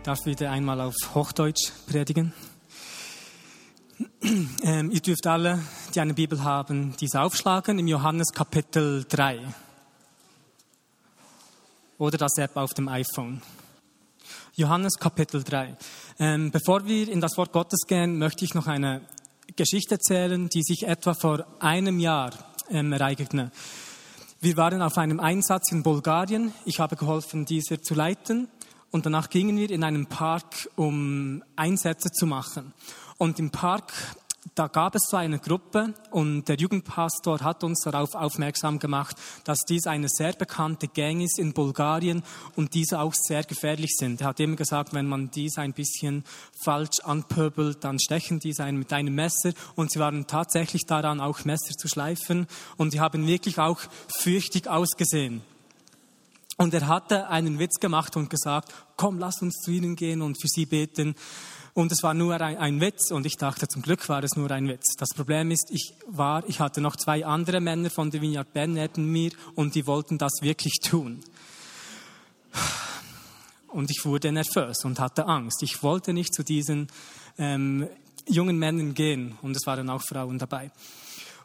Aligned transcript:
Ich 0.00 0.04
darf 0.04 0.24
wieder 0.24 0.50
einmal 0.50 0.80
auf 0.80 0.94
Hochdeutsch 1.14 1.72
predigen. 1.86 2.32
Ähm, 4.62 4.90
ihr 4.90 5.00
dürft 5.00 5.26
alle, 5.26 5.58
die 5.94 6.00
eine 6.00 6.14
Bibel 6.14 6.42
haben, 6.42 6.96
diese 6.98 7.20
aufschlagen 7.20 7.78
im 7.78 7.86
Johannes 7.86 8.28
Kapitel 8.32 9.04
3. 9.06 9.40
Oder 11.98 12.16
das 12.16 12.38
App 12.38 12.56
auf 12.56 12.72
dem 12.72 12.88
iPhone. 12.88 13.42
Johannes 14.54 14.94
Kapitel 14.98 15.44
3. 15.44 15.76
Ähm, 16.18 16.50
bevor 16.50 16.86
wir 16.86 17.08
in 17.10 17.20
das 17.20 17.36
Wort 17.36 17.52
Gottes 17.52 17.80
gehen, 17.86 18.18
möchte 18.18 18.44
ich 18.46 18.54
noch 18.54 18.66
eine 18.66 19.02
Geschichte 19.56 19.96
erzählen, 19.96 20.48
die 20.48 20.62
sich 20.62 20.86
etwa 20.86 21.12
vor 21.12 21.46
einem 21.60 21.98
Jahr 21.98 22.32
ähm, 22.70 22.92
ereignete. 22.92 23.50
Wir 24.40 24.56
waren 24.56 24.80
auf 24.80 24.96
einem 24.96 25.20
Einsatz 25.20 25.70
in 25.70 25.82
Bulgarien. 25.82 26.54
Ich 26.64 26.80
habe 26.80 26.96
geholfen, 26.96 27.44
dieser 27.44 27.82
zu 27.82 27.94
leiten. 27.94 28.48
Und 28.90 29.06
danach 29.06 29.30
gingen 29.30 29.56
wir 29.56 29.70
in 29.70 29.84
einen 29.84 30.06
Park, 30.06 30.68
um 30.76 31.42
Einsätze 31.56 32.10
zu 32.10 32.26
machen. 32.26 32.72
Und 33.18 33.38
im 33.38 33.50
Park, 33.50 33.92
da 34.54 34.66
gab 34.66 34.94
es 34.94 35.02
so 35.08 35.16
eine 35.16 35.38
Gruppe 35.38 35.94
und 36.10 36.48
der 36.48 36.56
Jugendpastor 36.56 37.40
hat 37.40 37.62
uns 37.62 37.82
darauf 37.84 38.14
aufmerksam 38.14 38.78
gemacht, 38.78 39.16
dass 39.44 39.58
dies 39.68 39.86
eine 39.86 40.08
sehr 40.08 40.32
bekannte 40.32 40.88
Gang 40.88 41.20
ist 41.20 41.38
in 41.38 41.52
Bulgarien 41.52 42.22
und 42.56 42.74
diese 42.74 43.00
auch 43.00 43.14
sehr 43.14 43.44
gefährlich 43.44 43.94
sind. 43.96 44.22
Er 44.22 44.28
hat 44.28 44.40
immer 44.40 44.56
gesagt, 44.56 44.92
wenn 44.92 45.06
man 45.06 45.30
dies 45.30 45.58
ein 45.58 45.72
bisschen 45.72 46.24
falsch 46.64 47.00
anpöbelt, 47.04 47.84
dann 47.84 48.00
stechen 48.00 48.40
diese 48.40 48.64
einen 48.64 48.78
mit 48.78 48.92
einem 48.92 49.14
Messer 49.14 49.52
und 49.76 49.92
sie 49.92 50.00
waren 50.00 50.26
tatsächlich 50.26 50.86
daran, 50.86 51.20
auch 51.20 51.44
Messer 51.44 51.74
zu 51.74 51.86
schleifen 51.86 52.46
und 52.76 52.90
sie 52.90 53.00
haben 53.00 53.26
wirklich 53.26 53.58
auch 53.58 53.80
fürchtig 54.18 54.66
ausgesehen. 54.68 55.42
Und 56.60 56.74
er 56.74 56.88
hatte 56.88 57.28
einen 57.28 57.58
Witz 57.58 57.80
gemacht 57.80 58.18
und 58.18 58.28
gesagt, 58.28 58.74
komm, 58.96 59.18
lass 59.18 59.40
uns 59.40 59.62
zu 59.62 59.70
ihnen 59.70 59.96
gehen 59.96 60.20
und 60.20 60.38
für 60.38 60.46
sie 60.46 60.66
beten. 60.66 61.14
Und 61.72 61.90
es 61.90 62.02
war 62.02 62.12
nur 62.12 62.38
ein, 62.38 62.58
ein, 62.58 62.82
Witz 62.82 63.12
und 63.12 63.24
ich 63.24 63.38
dachte, 63.38 63.66
zum 63.66 63.80
Glück 63.80 64.06
war 64.10 64.22
es 64.22 64.36
nur 64.36 64.50
ein 64.50 64.68
Witz. 64.68 64.94
Das 64.98 65.08
Problem 65.16 65.50
ist, 65.52 65.70
ich 65.70 65.94
war, 66.06 66.46
ich 66.50 66.60
hatte 66.60 66.82
noch 66.82 66.96
zwei 66.96 67.24
andere 67.24 67.62
Männer 67.62 67.88
von 67.88 68.10
der 68.10 68.20
Vineyard 68.20 68.52
Ben 68.52 68.74
neben 68.74 69.10
mir 69.10 69.30
und 69.54 69.74
die 69.74 69.86
wollten 69.86 70.18
das 70.18 70.42
wirklich 70.42 70.80
tun. 70.82 71.24
Und 73.68 73.90
ich 73.90 74.04
wurde 74.04 74.30
nervös 74.30 74.84
und 74.84 75.00
hatte 75.00 75.24
Angst. 75.24 75.62
Ich 75.62 75.82
wollte 75.82 76.12
nicht 76.12 76.34
zu 76.34 76.42
diesen 76.42 76.88
ähm, 77.38 77.88
jungen 78.28 78.58
Männern 78.58 78.92
gehen 78.92 79.38
und 79.40 79.56
es 79.56 79.64
waren 79.64 79.88
auch 79.88 80.02
Frauen 80.02 80.38
dabei. 80.38 80.70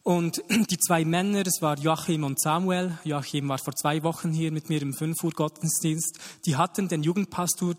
Und 0.06 0.44
die 0.70 0.78
zwei 0.78 1.04
Männer, 1.04 1.44
das 1.44 1.62
war 1.62 1.80
Joachim 1.80 2.24
und 2.24 2.40
Samuel. 2.40 2.98
Joachim 3.04 3.50
war 3.50 3.58
vor 3.58 3.76
zwei 3.76 4.04
Wochen 4.04 4.32
hier 4.32 4.52
mit 4.52 4.70
mir 4.70 4.82
im 4.82 4.94
5 4.94 5.24
Uhr 5.24 5.32
Gottesdienst. 5.32 6.20
Die 6.46 6.56
hatten 6.56 6.88
den 6.88 7.04
Jugendpastor 7.04 7.74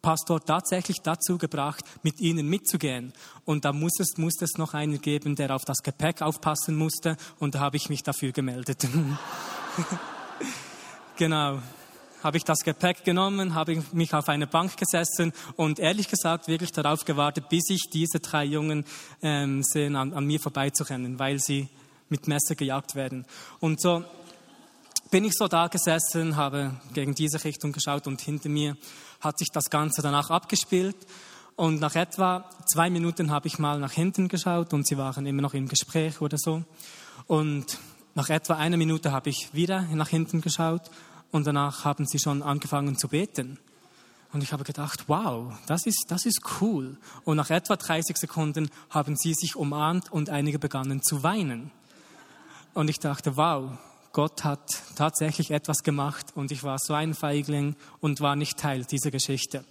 Pastor 0.00 0.44
tatsächlich 0.44 1.02
dazu 1.02 1.38
gebracht, 1.38 1.84
mit 2.02 2.20
ihnen 2.20 2.48
mitzugehen. 2.48 3.12
Und 3.44 3.64
da 3.64 3.72
muss 3.72 4.00
es, 4.00 4.16
muss 4.16 4.34
es 4.40 4.58
noch 4.58 4.74
einen 4.74 5.00
geben, 5.00 5.36
der 5.36 5.54
auf 5.54 5.64
das 5.64 5.78
Gepäck 5.84 6.22
aufpassen 6.22 6.74
musste. 6.74 7.16
Und 7.38 7.54
da 7.54 7.60
habe 7.60 7.76
ich 7.76 7.88
mich 7.88 8.02
dafür 8.02 8.32
gemeldet. 8.32 8.88
genau. 11.16 11.60
Habe 12.22 12.36
ich 12.36 12.44
das 12.44 12.60
Gepäck 12.60 13.04
genommen, 13.04 13.54
habe 13.54 13.82
mich 13.92 14.14
auf 14.14 14.28
eine 14.28 14.46
Bank 14.46 14.76
gesessen 14.76 15.32
und 15.56 15.78
ehrlich 15.78 16.08
gesagt 16.08 16.46
wirklich 16.46 16.70
darauf 16.70 17.04
gewartet, 17.04 17.48
bis 17.48 17.68
ich 17.68 17.90
diese 17.92 18.20
drei 18.20 18.44
Jungen 18.44 18.84
ähm, 19.22 19.62
sehen, 19.62 19.96
an, 19.96 20.12
an 20.12 20.24
mir 20.24 20.38
vorbeizurennen, 20.38 21.18
weil 21.18 21.40
sie 21.40 21.68
mit 22.08 22.28
Messer 22.28 22.54
gejagt 22.54 22.94
werden. 22.94 23.26
Und 23.58 23.80
so 23.80 24.04
bin 25.10 25.24
ich 25.24 25.32
so 25.34 25.48
da 25.48 25.66
gesessen, 25.66 26.36
habe 26.36 26.74
gegen 26.94 27.14
diese 27.14 27.42
Richtung 27.42 27.72
geschaut 27.72 28.06
und 28.06 28.20
hinter 28.20 28.48
mir 28.48 28.76
hat 29.20 29.38
sich 29.38 29.48
das 29.52 29.68
Ganze 29.68 30.00
danach 30.00 30.30
abgespielt. 30.30 30.96
Und 31.56 31.80
nach 31.80 31.96
etwa 31.96 32.48
zwei 32.66 32.88
Minuten 32.88 33.30
habe 33.30 33.46
ich 33.46 33.58
mal 33.58 33.78
nach 33.78 33.92
hinten 33.92 34.28
geschaut 34.28 34.72
und 34.72 34.86
sie 34.86 34.96
waren 34.96 35.26
immer 35.26 35.42
noch 35.42 35.54
im 35.54 35.68
Gespräch 35.68 36.20
oder 36.20 36.38
so. 36.38 36.62
Und 37.26 37.78
nach 38.14 38.30
etwa 38.30 38.54
einer 38.54 38.76
Minute 38.76 39.12
habe 39.12 39.30
ich 39.30 39.52
wieder 39.52 39.82
nach 39.92 40.08
hinten 40.08 40.40
geschaut 40.40 40.82
und 41.32 41.46
danach 41.46 41.84
haben 41.84 42.06
sie 42.06 42.20
schon 42.20 42.42
angefangen 42.42 42.96
zu 42.96 43.08
beten. 43.08 43.58
Und 44.32 44.42
ich 44.42 44.52
habe 44.52 44.64
gedacht, 44.64 45.04
wow, 45.08 45.52
das 45.66 45.84
ist, 45.86 46.04
das 46.08 46.24
ist 46.24 46.40
cool. 46.60 46.96
Und 47.24 47.36
nach 47.36 47.50
etwa 47.50 47.76
30 47.76 48.16
Sekunden 48.16 48.70
haben 48.88 49.16
sie 49.16 49.34
sich 49.34 49.56
umarmt 49.56 50.12
und 50.12 50.30
einige 50.30 50.58
begannen 50.58 51.02
zu 51.02 51.22
weinen. 51.22 51.70
Und 52.72 52.88
ich 52.88 52.98
dachte, 52.98 53.36
wow, 53.36 53.72
Gott 54.12 54.44
hat 54.44 54.82
tatsächlich 54.94 55.50
etwas 55.50 55.82
gemacht 55.82 56.26
und 56.34 56.52
ich 56.52 56.62
war 56.62 56.78
so 56.78 56.94
ein 56.94 57.14
Feigling 57.14 57.76
und 58.00 58.20
war 58.20 58.36
nicht 58.36 58.58
Teil 58.58 58.84
dieser 58.84 59.10
Geschichte. 59.10 59.64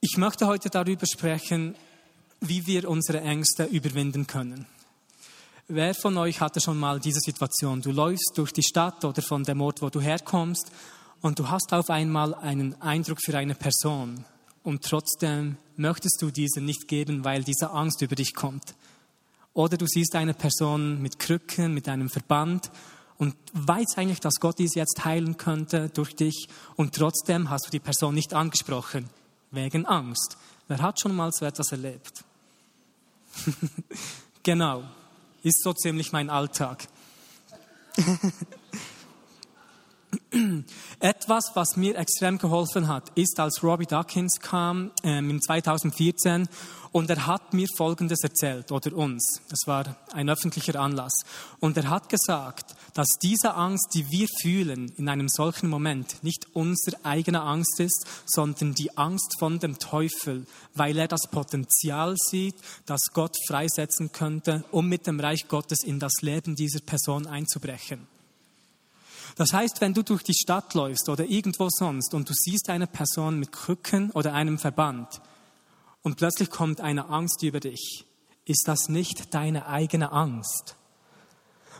Ich 0.00 0.16
möchte 0.16 0.46
heute 0.48 0.70
darüber 0.70 1.06
sprechen, 1.06 1.76
wie 2.40 2.66
wir 2.66 2.88
unsere 2.88 3.20
Ängste 3.20 3.64
überwinden 3.64 4.26
können. 4.26 4.66
Wer 5.68 5.94
von 5.94 6.16
euch 6.18 6.40
hatte 6.40 6.60
schon 6.60 6.78
mal 6.78 6.98
diese 6.98 7.20
Situation? 7.20 7.80
Du 7.80 7.92
läufst 7.92 8.32
durch 8.34 8.52
die 8.52 8.62
Stadt 8.62 9.04
oder 9.04 9.22
von 9.22 9.44
dem 9.44 9.60
Ort, 9.60 9.80
wo 9.80 9.90
du 9.90 10.00
herkommst, 10.00 10.70
und 11.22 11.38
du 11.38 11.48
hast 11.48 11.72
auf 11.72 11.88
einmal 11.88 12.34
einen 12.34 12.80
Eindruck 12.82 13.18
für 13.24 13.38
eine 13.38 13.54
Person. 13.54 14.24
Und 14.64 14.82
trotzdem 14.82 15.56
möchtest 15.76 16.20
du 16.20 16.30
diesen 16.30 16.64
nicht 16.64 16.88
geben, 16.88 17.24
weil 17.24 17.44
diese 17.44 17.70
Angst 17.70 18.02
über 18.02 18.16
dich 18.16 18.34
kommt. 18.34 18.74
Oder 19.54 19.76
du 19.76 19.86
siehst 19.86 20.14
eine 20.16 20.34
Person 20.34 21.00
mit 21.00 21.18
Krücken, 21.18 21.74
mit 21.74 21.88
einem 21.88 22.10
Verband 22.10 22.70
und 23.18 23.36
weißt 23.52 23.98
eigentlich, 23.98 24.20
dass 24.20 24.40
Gott 24.40 24.58
dies 24.58 24.74
jetzt 24.74 25.04
heilen 25.04 25.36
könnte 25.36 25.90
durch 25.90 26.16
dich 26.16 26.48
und 26.74 26.94
trotzdem 26.94 27.50
hast 27.50 27.66
du 27.66 27.70
die 27.70 27.80
Person 27.80 28.14
nicht 28.14 28.34
angesprochen, 28.34 29.08
wegen 29.52 29.86
Angst. 29.86 30.36
Wer 30.66 30.80
hat 30.80 31.00
schon 31.00 31.14
mal 31.14 31.30
so 31.32 31.44
etwas 31.44 31.70
erlebt? 31.70 32.24
genau, 34.42 34.84
ist 35.42 35.62
so 35.62 35.72
ziemlich 35.72 36.12
mein 36.12 36.30
Alltag. 36.30 36.88
Etwas, 41.00 41.52
was 41.54 41.76
mir 41.76 41.96
extrem 41.96 42.38
geholfen 42.38 42.88
hat, 42.88 43.10
ist, 43.14 43.38
als 43.40 43.62
Robbie 43.62 43.86
Dawkins 43.86 44.40
kam 44.40 44.90
ähm, 45.02 45.30
im 45.30 45.40
2014 45.40 46.48
und 46.92 47.08
er 47.08 47.26
hat 47.26 47.54
mir 47.54 47.66
Folgendes 47.76 48.22
erzählt, 48.22 48.70
oder 48.70 48.94
uns. 48.94 49.40
Das 49.48 49.60
war 49.66 49.96
ein 50.12 50.28
öffentlicher 50.28 50.78
Anlass. 50.78 51.12
Und 51.58 51.76
er 51.78 51.88
hat 51.88 52.10
gesagt, 52.10 52.76
dass 52.94 53.08
diese 53.22 53.54
Angst, 53.54 53.94
die 53.94 54.10
wir 54.10 54.28
fühlen 54.42 54.92
in 54.98 55.08
einem 55.08 55.28
solchen 55.28 55.70
Moment, 55.70 56.22
nicht 56.22 56.46
unsere 56.52 57.02
eigene 57.04 57.40
Angst 57.40 57.80
ist, 57.80 58.06
sondern 58.26 58.74
die 58.74 58.96
Angst 58.98 59.36
von 59.38 59.58
dem 59.58 59.78
Teufel, 59.78 60.46
weil 60.74 60.98
er 60.98 61.08
das 61.08 61.28
Potenzial 61.30 62.14
sieht, 62.18 62.56
das 62.84 63.12
Gott 63.14 63.36
freisetzen 63.48 64.12
könnte, 64.12 64.64
um 64.70 64.88
mit 64.88 65.06
dem 65.06 65.18
Reich 65.18 65.48
Gottes 65.48 65.82
in 65.82 65.98
das 65.98 66.20
Leben 66.20 66.54
dieser 66.56 66.80
Person 66.80 67.26
einzubrechen. 67.26 68.11
Das 69.36 69.52
heißt, 69.52 69.80
wenn 69.80 69.94
du 69.94 70.02
durch 70.02 70.22
die 70.22 70.34
Stadt 70.34 70.74
läufst 70.74 71.08
oder 71.08 71.24
irgendwo 71.24 71.68
sonst 71.70 72.14
und 72.14 72.28
du 72.28 72.34
siehst 72.34 72.68
eine 72.68 72.86
Person 72.86 73.38
mit 73.38 73.52
Krücken 73.52 74.10
oder 74.10 74.34
einem 74.34 74.58
Verband 74.58 75.20
und 76.02 76.16
plötzlich 76.16 76.50
kommt 76.50 76.80
eine 76.80 77.08
Angst 77.08 77.42
über 77.42 77.60
dich, 77.60 78.04
ist 78.44 78.66
das 78.66 78.88
nicht 78.88 79.34
deine 79.34 79.66
eigene 79.66 80.12
Angst, 80.12 80.76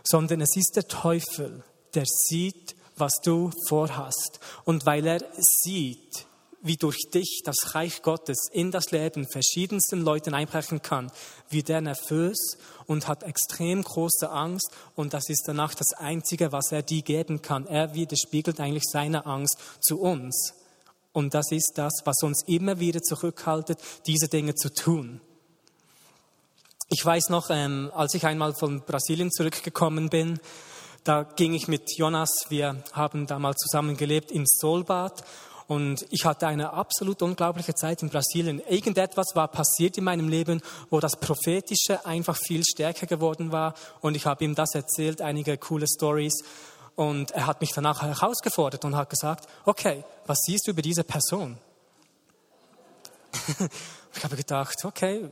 sondern 0.04 0.40
es 0.40 0.56
ist 0.56 0.76
der 0.76 0.88
Teufel, 0.88 1.64
der 1.94 2.04
sieht, 2.06 2.76
was 2.96 3.12
du 3.22 3.50
vorhast. 3.68 4.40
Und 4.64 4.86
weil 4.86 5.06
er 5.06 5.20
sieht, 5.62 6.26
wie 6.62 6.76
durch 6.76 7.10
dich 7.12 7.42
das 7.44 7.74
Reich 7.74 8.02
Gottes 8.02 8.48
in 8.50 8.70
das 8.70 8.90
Leben 8.90 9.26
verschiedensten 9.26 10.00
Leuten 10.00 10.32
einbrechen 10.32 10.80
kann, 10.80 11.10
wird 11.50 11.68
er 11.68 11.80
nervös 11.80 12.56
und 12.86 13.08
hat 13.08 13.24
extrem 13.24 13.82
große 13.82 14.30
Angst 14.30 14.70
und 14.94 15.12
das 15.12 15.28
ist 15.28 15.44
danach 15.46 15.74
das 15.74 15.92
Einzige, 15.92 16.52
was 16.52 16.72
er 16.72 16.82
dir 16.82 17.02
geben 17.02 17.42
kann. 17.42 17.66
Er 17.66 17.94
widerspiegelt 17.94 18.60
eigentlich 18.60 18.84
seine 18.90 19.26
Angst 19.26 19.56
zu 19.80 20.00
uns. 20.00 20.54
Und 21.12 21.34
das 21.34 21.52
ist 21.52 21.72
das, 21.76 21.92
was 22.04 22.22
uns 22.22 22.42
immer 22.46 22.78
wieder 22.80 23.02
zurückhaltet, 23.02 23.78
diese 24.06 24.28
Dinge 24.28 24.54
zu 24.54 24.72
tun. 24.72 25.20
Ich 26.88 27.04
weiß 27.04 27.28
noch, 27.28 27.50
ähm, 27.50 27.90
als 27.94 28.14
ich 28.14 28.24
einmal 28.24 28.54
von 28.54 28.82
Brasilien 28.82 29.30
zurückgekommen 29.30 30.08
bin, 30.08 30.40
Da 31.04 31.24
ging 31.24 31.52
ich 31.52 31.66
mit 31.66 31.98
Jonas, 31.98 32.30
wir 32.48 32.76
haben 32.92 33.26
damals 33.26 33.56
zusammen 33.56 33.96
gelebt, 33.96 34.30
ins 34.30 34.58
Solbad 34.60 35.24
und 35.68 36.06
ich 36.10 36.24
hatte 36.24 36.46
eine 36.46 36.72
absolut 36.72 37.22
unglaubliche 37.22 37.74
Zeit 37.74 38.02
in 38.02 38.10
Brasilien. 38.10 38.60
Irgendetwas 38.68 39.28
war 39.34 39.48
passiert 39.48 39.96
in 39.98 40.04
meinem 40.04 40.28
Leben, 40.28 40.60
wo 40.90 41.00
das 41.00 41.16
Prophetische 41.16 42.04
einfach 42.04 42.36
viel 42.36 42.62
stärker 42.64 43.06
geworden 43.06 43.52
war. 43.52 43.74
Und 44.00 44.16
ich 44.16 44.26
habe 44.26 44.44
ihm 44.44 44.54
das 44.54 44.74
erzählt, 44.74 45.20
einige 45.20 45.56
coole 45.58 45.86
Stories. 45.86 46.42
Und 46.94 47.30
er 47.30 47.46
hat 47.46 47.60
mich 47.60 47.70
danach 47.74 48.02
herausgefordert 48.02 48.84
und 48.84 48.96
hat 48.96 49.10
gesagt, 49.10 49.48
okay, 49.64 50.04
was 50.26 50.38
siehst 50.44 50.66
du 50.66 50.72
über 50.72 50.82
diese 50.82 51.04
Person? 51.04 51.56
ich 54.14 54.24
habe 54.24 54.36
gedacht, 54.36 54.84
okay, 54.84 55.30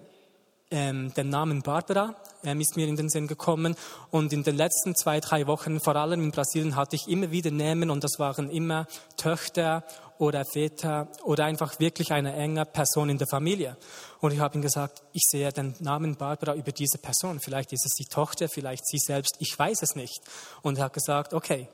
ähm, 0.71 1.13
den 1.15 1.29
Namen 1.29 1.63
Barbara 1.63 2.15
ähm, 2.45 2.61
ist 2.61 2.77
mir 2.77 2.87
in 2.87 2.97
den 2.97 3.09
Sinn 3.09 3.27
gekommen. 3.27 3.75
Und 4.11 4.33
in 4.33 4.43
den 4.43 4.57
letzten 4.57 4.95
zwei, 4.95 5.21
drei 5.21 5.47
Wochen, 5.47 5.81
vor 5.81 5.97
allem 5.97 6.23
in 6.23 6.31
Brasilien, 6.31 6.77
hatte 6.77 6.97
ich 6.97 7.09
immer 7.09 7.31
wieder 7.31 7.51
Namen 7.51 7.91
und 7.91 8.05
das 8.05 8.19
waren 8.19 8.51
immer 8.51 8.87
Töchter 9.17 9.85
oder 10.19 10.45
Väter 10.45 11.09
oder 11.25 11.47
einfach 11.47 11.81
wirklich 11.81 12.13
eine 12.13 12.35
enge 12.35 12.67
Person 12.67 13.09
in 13.09 13.19
der 13.19 13.27
Familie. 13.27 13.77
Und 14.21 14.33
ich 14.33 14.39
habe 14.39 14.59
ihm 14.59 14.63
gesagt, 14.63 15.03
ich 15.13 15.23
sehe 15.29 15.51
den 15.53 15.75
Namen 15.81 16.17
Barbara 16.17 16.55
über 16.55 16.73
diese 16.73 16.99
Person. 16.99 17.41
Vielleicht 17.41 17.73
ist 17.73 17.87
es 17.87 17.95
die 17.95 18.05
Tochter, 18.05 18.49
vielleicht 18.49 18.87
sie 18.87 18.99
selbst, 18.99 19.37
ich 19.39 19.59
weiß 19.59 19.83
es 19.83 19.97
nicht. 19.97 20.21
Und 20.63 20.79
er 20.79 20.85
hat 20.85 20.93
gesagt, 20.93 21.33
okay, 21.33 21.69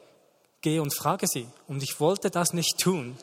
geh 0.60 0.78
und 0.78 0.94
frage 0.94 1.26
sie. 1.26 1.48
Und 1.66 1.82
ich 1.82 1.98
wollte 2.00 2.30
das 2.30 2.52
nicht 2.52 2.78
tun. 2.78 3.16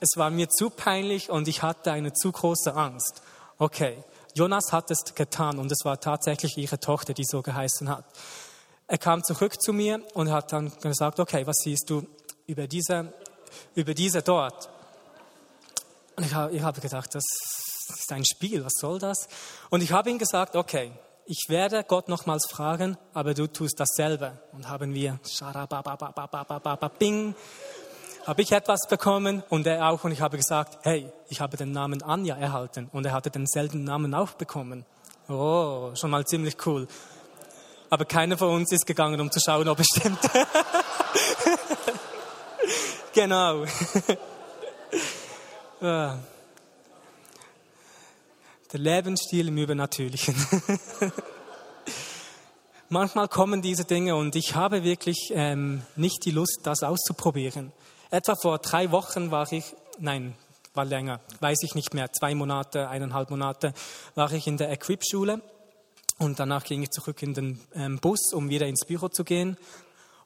Es 0.00 0.10
war 0.16 0.30
mir 0.30 0.50
zu 0.50 0.68
peinlich 0.68 1.30
und 1.30 1.48
ich 1.48 1.62
hatte 1.62 1.92
eine 1.92 2.12
zu 2.12 2.30
große 2.30 2.74
Angst. 2.74 3.22
Okay, 3.58 4.04
Jonas 4.34 4.70
hat 4.70 4.90
es 4.90 5.14
getan 5.14 5.58
und 5.58 5.72
es 5.72 5.84
war 5.84 5.98
tatsächlich 5.98 6.58
ihre 6.58 6.78
Tochter, 6.78 7.14
die 7.14 7.24
so 7.24 7.40
geheißen 7.40 7.88
hat. 7.88 8.04
Er 8.86 8.98
kam 8.98 9.24
zurück 9.24 9.60
zu 9.60 9.72
mir 9.72 10.02
und 10.12 10.30
hat 10.30 10.52
dann 10.52 10.70
gesagt, 10.80 11.18
okay, 11.20 11.46
was 11.46 11.56
siehst 11.64 11.88
du 11.88 12.06
über 12.46 12.66
diese, 12.66 13.12
über 13.74 13.94
diese 13.94 14.20
dort? 14.20 14.68
Und 16.16 16.24
ich, 16.24 16.32
ich 16.52 16.62
habe 16.62 16.80
gedacht, 16.82 17.14
das 17.14 17.24
ist 17.88 18.12
ein 18.12 18.24
Spiel, 18.26 18.62
was 18.62 18.74
soll 18.78 18.98
das? 18.98 19.26
Und 19.70 19.82
ich 19.82 19.92
habe 19.92 20.10
ihm 20.10 20.18
gesagt, 20.18 20.54
okay, 20.54 20.92
ich 21.24 21.46
werde 21.48 21.82
Gott 21.82 22.08
nochmals 22.08 22.46
fragen, 22.48 22.96
aber 23.14 23.34
du 23.34 23.46
tust 23.46 23.80
dasselbe. 23.80 24.38
Und 24.52 24.68
haben 24.68 24.94
wir, 24.94 25.18
bing, 26.98 27.34
habe 28.26 28.42
ich 28.42 28.50
etwas 28.50 28.80
bekommen 28.88 29.44
und 29.50 29.66
er 29.66 29.88
auch 29.88 30.02
und 30.02 30.10
ich 30.10 30.20
habe 30.20 30.36
gesagt, 30.36 30.78
hey, 30.82 31.08
ich 31.28 31.40
habe 31.40 31.56
den 31.56 31.70
Namen 31.70 32.02
Anja 32.02 32.36
erhalten 32.36 32.90
und 32.92 33.06
er 33.06 33.12
hatte 33.12 33.30
denselben 33.30 33.84
Namen 33.84 34.14
auch 34.14 34.32
bekommen. 34.32 34.84
Oh, 35.28 35.92
schon 35.94 36.10
mal 36.10 36.26
ziemlich 36.26 36.56
cool. 36.66 36.88
Aber 37.88 38.04
keiner 38.04 38.36
von 38.36 38.48
uns 38.52 38.72
ist 38.72 38.84
gegangen, 38.84 39.20
um 39.20 39.30
zu 39.30 39.38
schauen, 39.44 39.68
ob 39.68 39.78
es 39.78 39.86
stimmt. 39.86 40.18
genau. 43.14 43.64
Ah. 45.78 46.16
Der 48.72 48.80
Lebensstil 48.80 49.48
im 49.48 49.58
Übernatürlichen. 49.58 50.34
Manchmal 52.88 53.28
kommen 53.28 53.60
diese 53.60 53.84
Dinge 53.84 54.16
und 54.16 54.36
ich 54.36 54.54
habe 54.54 54.84
wirklich 54.84 55.30
ähm, 55.34 55.82
nicht 55.94 56.24
die 56.24 56.30
Lust, 56.30 56.60
das 56.62 56.82
auszuprobieren. 56.82 57.72
Etwa 58.10 58.36
vor 58.36 58.58
drei 58.58 58.92
Wochen 58.92 59.30
war 59.30 59.50
ich, 59.52 59.74
nein, 59.98 60.36
war 60.74 60.84
länger, 60.84 61.20
weiß 61.40 61.62
ich 61.62 61.74
nicht 61.74 61.94
mehr, 61.94 62.12
zwei 62.12 62.34
Monate, 62.34 62.88
eineinhalb 62.88 63.30
Monate, 63.30 63.72
war 64.14 64.32
ich 64.32 64.46
in 64.46 64.56
der 64.56 64.70
Equip-Schule 64.70 65.40
und 66.18 66.38
danach 66.38 66.64
ging 66.64 66.82
ich 66.82 66.90
zurück 66.90 67.22
in 67.22 67.34
den 67.34 67.60
ähm, 67.74 67.98
Bus, 67.98 68.32
um 68.32 68.48
wieder 68.48 68.66
ins 68.66 68.84
Büro 68.86 69.08
zu 69.08 69.24
gehen. 69.24 69.56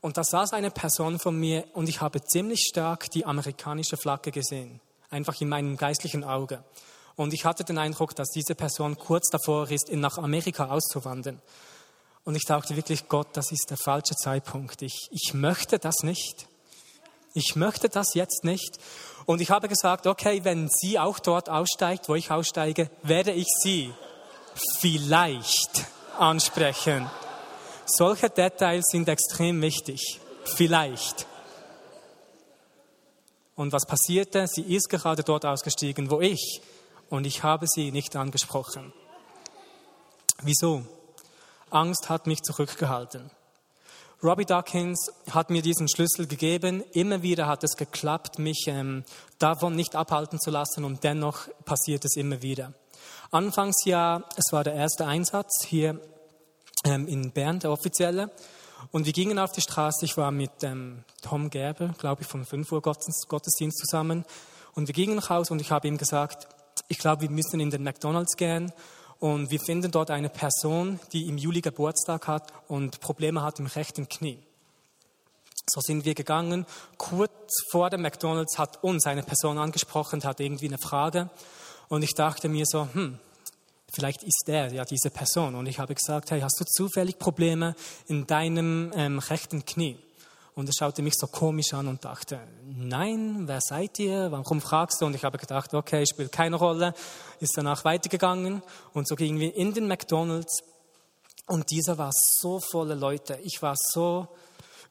Und 0.01 0.17
da 0.17 0.25
saß 0.25 0.53
eine 0.53 0.71
Person 0.71 1.19
von 1.19 1.39
mir 1.39 1.65
und 1.75 1.89
ich 1.89 2.01
habe 2.01 2.23
ziemlich 2.23 2.67
stark 2.69 3.11
die 3.11 3.25
amerikanische 3.25 3.97
Flagge 3.97 4.31
gesehen, 4.31 4.81
einfach 5.11 5.41
in 5.41 5.49
meinem 5.49 5.77
geistlichen 5.77 6.25
Auge. 6.25 6.63
Und 7.17 7.35
ich 7.35 7.45
hatte 7.45 7.65
den 7.65 7.79
Eindruck, 7.79 8.15
dass 8.15 8.29
diese 8.31 8.55
Person 8.55 8.97
kurz 8.97 9.29
davor 9.31 9.71
ist, 9.71 9.93
nach 9.93 10.17
Amerika 10.19 10.71
auszuwandern. 10.71 11.41
Und 12.25 12.35
ich 12.35 12.45
dachte 12.45 12.77
wirklich, 12.77 13.09
Gott, 13.09 13.29
das 13.35 13.51
ist 13.53 13.67
der 13.71 13.77
falsche 13.77 14.15
Zeitpunkt. 14.15 14.83
Ich, 14.83 15.09
ich 15.11 15.35
möchte 15.35 15.79
das 15.79 16.03
nicht. 16.03 16.47
Ich 17.33 17.55
möchte 17.57 17.89
das 17.89 18.15
jetzt 18.15 18.45
nicht. 18.45 18.79
Und 19.27 19.41
ich 19.41 19.51
habe 19.51 19.69
gesagt, 19.69 20.07
okay, 20.07 20.41
wenn 20.45 20.69
sie 20.69 20.99
auch 20.99 21.19
dort 21.19 21.49
aussteigt, 21.49 22.09
wo 22.09 22.15
ich 22.15 22.31
aussteige, 22.31 22.91
werde 23.03 23.33
ich 23.33 23.47
sie 23.63 23.93
vielleicht 24.81 25.85
ansprechen. 26.19 27.09
Solche 27.87 28.31
Details 28.31 28.87
sind 28.91 29.09
extrem 29.09 29.63
wichtig. 29.63 30.21
Vielleicht. 30.45 31.27
Und 33.55 33.73
was 33.73 33.87
passierte? 33.87 34.47
Sie 34.49 34.63
ist 34.63 34.89
gerade 34.89 35.23
dort 35.23 35.45
ausgestiegen, 35.45 36.11
wo 36.11 36.21
ich. 36.21 36.63
Und 37.09 37.27
ich 37.27 37.43
habe 37.43 37.67
sie 37.69 37.93
nicht 37.93 38.17
angesprochen. 38.17 38.93
Wieso? 40.43 40.85
Angst 41.69 42.09
hat 42.09 42.27
mich 42.27 42.43
zurückgehalten. 42.43 43.31
Robbie 44.23 44.45
Dawkins 44.45 45.11
hat 45.31 45.49
mir 45.49 45.63
diesen 45.63 45.89
Schlüssel 45.89 46.27
gegeben. 46.27 46.85
Immer 46.93 47.23
wieder 47.23 47.47
hat 47.47 47.65
es 47.65 47.77
geklappt, 47.77 48.39
mich 48.39 48.65
ähm, 48.67 49.03
davon 49.39 49.75
nicht 49.75 49.97
abhalten 49.97 50.39
zu 50.39 50.51
lassen 50.51 50.85
und 50.85 51.05
dennoch 51.05 51.49
passiert 51.65 52.05
es 52.05 52.17
immer 52.17 52.43
wieder. 52.43 52.75
Anfangsjahr, 53.31 54.25
es 54.37 54.53
war 54.53 54.63
der 54.63 54.75
erste 54.75 55.07
Einsatz 55.07 55.65
hier 55.65 55.99
ähm, 56.85 57.09
in 57.09 57.31
Bern, 57.31 57.61
der 57.61 57.71
offizielle. 57.71 58.31
Und 58.93 59.07
wir 59.07 59.15
gingen 59.15 59.39
auf 59.39 59.53
die 59.53 59.63
Straße. 59.63 60.05
Ich 60.05 60.19
war 60.19 60.31
mit 60.31 60.53
ähm, 60.65 61.05
Tom 61.23 61.49
Gerber, 61.49 61.95
glaube 61.97 62.23
ich, 62.23 62.29
vom 62.29 62.45
5 62.45 62.71
Uhr 62.73 62.83
Gottesdienst 62.83 63.79
zusammen. 63.79 64.27
Und 64.75 64.87
wir 64.87 64.95
gingen 64.95 65.17
nach 65.17 65.31
Hause 65.31 65.55
und 65.55 65.63
ich 65.63 65.71
habe 65.71 65.89
ihm 65.89 65.97
gesagt, 65.97 66.47
ich 66.89 66.99
glaube, 66.99 67.23
wir 67.23 67.31
müssen 67.31 67.59
in 67.59 67.71
den 67.71 67.85
McDonalds 67.85 68.37
gehen 68.37 68.71
und 69.21 69.51
wir 69.51 69.61
finden 69.61 69.91
dort 69.91 70.11
eine 70.11 70.31
Person, 70.31 70.99
die 71.13 71.29
im 71.29 71.37
Juli 71.37 71.61
Geburtstag 71.61 72.27
hat 72.27 72.53
und 72.69 73.01
Probleme 73.01 73.43
hat 73.43 73.59
im 73.59 73.67
rechten 73.67 74.09
Knie. 74.09 74.39
So 75.69 75.81
sind 75.81 76.05
wir 76.05 76.15
gegangen. 76.15 76.67
Kurz 76.97 77.63
vor 77.71 77.91
dem 77.91 78.03
McDonald's 78.03 78.59
hat 78.59 78.83
uns 78.83 79.07
eine 79.07 79.23
Person 79.23 79.59
angesprochen, 79.59 80.25
hat 80.25 80.41
irgendwie 80.41 80.67
eine 80.67 80.79
Frage. 80.79 81.31
Und 81.89 82.03
ich 82.03 82.15
dachte 82.15 82.49
mir 82.49 82.65
so, 82.67 82.89
hm, 82.93 83.19
vielleicht 83.93 84.23
ist 84.23 84.49
er 84.49 84.73
ja 84.73 84.85
diese 84.85 85.11
Person. 85.11 85.55
Und 85.55 85.67
ich 85.67 85.79
habe 85.79 85.95
gesagt, 85.95 86.31
hey, 86.31 86.41
hast 86.41 86.59
du 86.59 86.65
zufällig 86.65 87.19
Probleme 87.19 87.77
in 88.07 88.27
deinem 88.27 88.91
ähm, 88.97 89.19
rechten 89.19 89.65
Knie? 89.65 89.99
Und 90.55 90.69
er 90.69 90.73
schaute 90.79 91.03
mich 91.03 91.15
so 91.17 91.27
komisch 91.27 91.73
an 91.75 91.89
und 91.89 92.05
dachte, 92.05 92.41
nein, 92.65 93.43
wer 93.47 93.61
seid 93.61 93.99
ihr? 93.99 94.33
Warum 94.33 94.61
fragst 94.61 95.01
du? 95.01 95.07
Und 95.07 95.15
ich 95.15 95.25
habe 95.25 95.39
gedacht, 95.39 95.73
okay, 95.75 96.05
spielt 96.07 96.33
keine 96.33 96.57
Rolle. 96.57 96.95
Ist 97.39 97.57
danach 97.57 97.85
weitergegangen 97.85 98.63
und 98.93 99.09
so 99.09 99.17
gingen 99.17 99.39
wir 99.39 99.55
in 99.55 99.73
den 99.73 99.87
McDonald's 99.87 100.63
und 101.51 101.71
dieser 101.73 101.99
war 101.99 102.13
so 102.13 102.61
voller 102.61 102.95
Leute. 102.95 103.37
Ich 103.43 103.61
war 103.61 103.75
so 103.77 104.29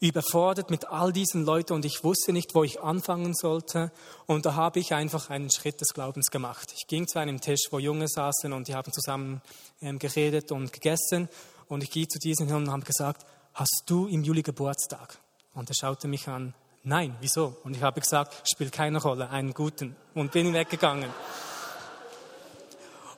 überfordert 0.01 0.69
mit 0.69 0.89
all 0.89 1.13
diesen 1.13 1.45
Leuten 1.45 1.71
und 1.71 1.85
ich 1.85 2.03
wusste 2.03 2.33
nicht, 2.33 2.53
wo 2.53 2.65
ich 2.65 2.81
anfangen 2.81 3.33
sollte. 3.33 3.93
Und 4.25 4.45
da 4.45 4.55
habe 4.55 4.79
ich 4.79 4.93
einfach 4.93 5.29
einen 5.29 5.51
Schritt 5.51 5.79
des 5.79 5.93
Glaubens 5.93 6.31
gemacht. 6.31 6.73
Ich 6.75 6.87
ging 6.87 7.07
zu 7.07 7.17
einem 7.17 7.39
Tisch, 7.39 7.67
wo 7.71 7.79
Junge 7.79 8.09
saßen 8.09 8.51
und 8.51 8.67
die 8.67 8.75
haben 8.75 8.91
zusammen 8.91 9.41
ähm, 9.81 9.99
geredet 9.99 10.51
und 10.51 10.73
gegessen. 10.73 11.29
Und 11.67 11.83
ich 11.83 11.91
gehe 11.91 12.07
zu 12.07 12.19
diesen 12.19 12.47
hin 12.47 12.55
und 12.57 12.71
habe 12.71 12.83
gesagt, 12.83 13.25
hast 13.53 13.83
du 13.85 14.07
im 14.07 14.23
Juli 14.23 14.41
Geburtstag? 14.41 15.17
Und 15.53 15.69
er 15.69 15.75
schaute 15.75 16.07
mich 16.07 16.27
an, 16.27 16.53
nein, 16.83 17.15
wieso? 17.21 17.57
Und 17.63 17.75
ich 17.75 17.83
habe 17.83 17.99
gesagt, 18.01 18.49
spielt 18.49 18.71
keine 18.71 19.01
Rolle, 19.01 19.29
einen 19.29 19.53
guten. 19.53 19.95
Und 20.13 20.31
bin 20.31 20.53
weggegangen. 20.53 21.09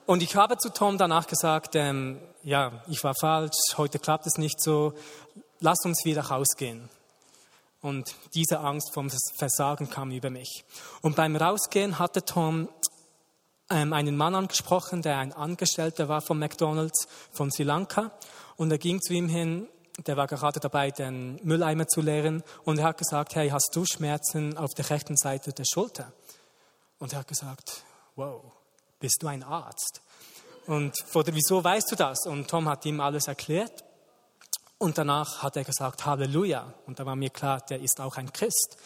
Und 0.06 0.22
ich 0.22 0.34
habe 0.34 0.58
zu 0.58 0.70
Tom 0.70 0.98
danach 0.98 1.26
gesagt, 1.26 1.76
ähm, 1.76 2.18
ja, 2.42 2.82
ich 2.88 3.02
war 3.04 3.14
falsch, 3.14 3.76
heute 3.76 3.98
klappt 3.98 4.26
es 4.26 4.36
nicht 4.36 4.60
so, 4.60 4.94
lass 5.60 5.84
uns 5.84 6.04
wieder 6.04 6.22
rausgehen. 6.22 6.88
Und 7.80 8.14
diese 8.34 8.60
Angst 8.60 8.92
vom 8.94 9.10
Versagen 9.36 9.90
kam 9.90 10.10
über 10.10 10.30
mich. 10.30 10.64
Und 11.00 11.16
beim 11.16 11.34
Rausgehen 11.34 11.98
hatte 11.98 12.24
Tom 12.24 12.68
ähm, 13.70 13.92
einen 13.92 14.16
Mann 14.16 14.34
angesprochen, 14.34 15.02
der 15.02 15.18
ein 15.18 15.32
Angestellter 15.32 16.08
war 16.08 16.20
von 16.20 16.38
McDonald's 16.38 17.08
von 17.32 17.50
Sri 17.50 17.64
Lanka. 17.64 18.12
Und 18.56 18.70
er 18.70 18.78
ging 18.78 19.00
zu 19.00 19.14
ihm 19.14 19.28
hin 19.28 19.68
der 20.06 20.16
war 20.16 20.26
gerade 20.26 20.60
dabei, 20.60 20.90
den 20.90 21.38
Mülleimer 21.42 21.86
zu 21.86 22.00
leeren 22.00 22.42
und 22.64 22.78
er 22.78 22.84
hat 22.84 22.98
gesagt, 22.98 23.34
hey, 23.34 23.50
hast 23.50 23.70
du 23.74 23.84
Schmerzen 23.84 24.56
auf 24.56 24.70
der 24.74 24.90
rechten 24.90 25.16
Seite 25.16 25.52
der 25.52 25.64
Schulter? 25.64 26.12
Und 26.98 27.12
er 27.12 27.20
hat 27.20 27.28
gesagt, 27.28 27.82
wow, 28.16 28.42
bist 29.00 29.18
du 29.20 29.26
ein 29.26 29.42
Arzt? 29.42 30.00
Und 30.66 30.94
wieso 31.12 31.64
weißt 31.64 31.90
du 31.90 31.96
das? 31.96 32.26
Und 32.26 32.48
Tom 32.48 32.68
hat 32.68 32.84
ihm 32.86 33.00
alles 33.00 33.26
erklärt. 33.26 33.84
Und 34.78 34.98
danach 34.98 35.42
hat 35.42 35.56
er 35.56 35.64
gesagt, 35.64 36.06
Halleluja. 36.06 36.72
Und 36.86 36.98
da 36.98 37.06
war 37.06 37.16
mir 37.16 37.30
klar, 37.30 37.60
der 37.68 37.80
ist 37.80 38.00
auch 38.00 38.16
ein 38.16 38.32
Christ. 38.32 38.76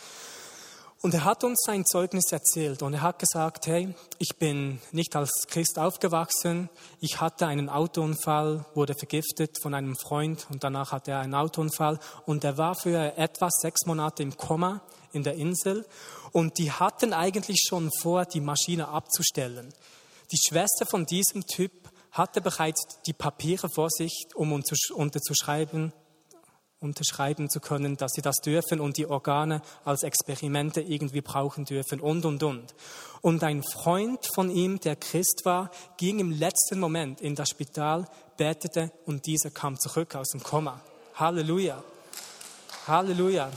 Und 1.07 1.15
er 1.15 1.23
hat 1.23 1.45
uns 1.45 1.61
sein 1.65 1.85
Zeugnis 1.87 2.33
erzählt 2.33 2.83
und 2.83 2.95
er 2.95 3.03
hat 3.03 3.21
gesagt, 3.21 3.69
hey, 3.69 3.95
ich 4.19 4.35
bin 4.41 4.81
nicht 4.91 5.15
als 5.15 5.31
Christ 5.47 5.79
aufgewachsen, 5.79 6.69
ich 7.01 7.21
hatte 7.21 7.47
einen 7.47 7.69
Autounfall, 7.69 8.65
wurde 8.75 8.95
vergiftet 8.99 9.57
von 9.63 9.73
einem 9.75 9.95
Freund 9.95 10.49
und 10.51 10.65
danach 10.65 10.91
hatte 10.91 11.13
er 11.13 11.21
einen 11.21 11.37
Autounfall. 11.37 12.01
Und 12.25 12.43
er 12.43 12.59
war 12.59 12.75
für 12.75 13.17
etwa 13.17 13.51
sechs 13.53 13.87
Monate 13.87 14.25
im 14.25 14.37
Koma 14.37 14.81
in 15.13 15.23
der 15.23 15.37
Insel. 15.37 15.87
Und 16.33 16.59
die 16.59 16.73
hatten 16.73 17.13
eigentlich 17.13 17.61
schon 17.69 17.89
vor, 18.03 18.25
die 18.25 18.41
Maschine 18.41 18.89
abzustellen. 18.89 19.73
Die 20.33 20.41
Schwester 20.45 20.87
von 20.87 21.07
diesem 21.07 21.47
Typ 21.47 21.71
hatte 22.11 22.41
bereits 22.41 22.83
die 23.07 23.13
Papiere 23.13 23.69
vor 23.69 23.91
sich, 23.91 24.27
um 24.35 24.53
unterzuschreiben, 24.53 25.93
unterschreiben 26.87 27.50
zu 27.50 27.61
können, 27.61 27.97
dass 27.97 28.12
sie 28.12 28.23
das 28.23 28.37
dürfen 28.37 28.81
und 28.81 28.97
die 28.97 29.07
Organe 29.07 29.61
als 29.85 30.02
Experimente 30.02 30.81
irgendwie 30.81 31.21
brauchen 31.21 31.64
dürfen 31.64 32.00
und, 32.00 32.25
und, 32.25 32.43
und. 32.43 32.75
Und 33.21 33.45
ein 33.45 33.62
Freund 33.62 34.26
von 34.35 34.50
ihm, 34.50 34.81
der 34.81 34.97
Christ 34.97 35.43
war, 35.45 35.71
ging 35.99 36.19
im 36.19 36.31
letzten 36.31 36.81
Moment 36.81 37.21
in 37.21 37.35
das 37.35 37.50
Spital, 37.50 38.09
betete 38.37 38.93
und 39.05 39.26
dieser 39.26 39.50
kam 39.50 39.78
zurück 39.78 40.14
aus 40.14 40.28
dem 40.28 40.43
Koma. 40.43 40.81
Halleluja. 41.14 41.83
Halleluja. 42.87 43.50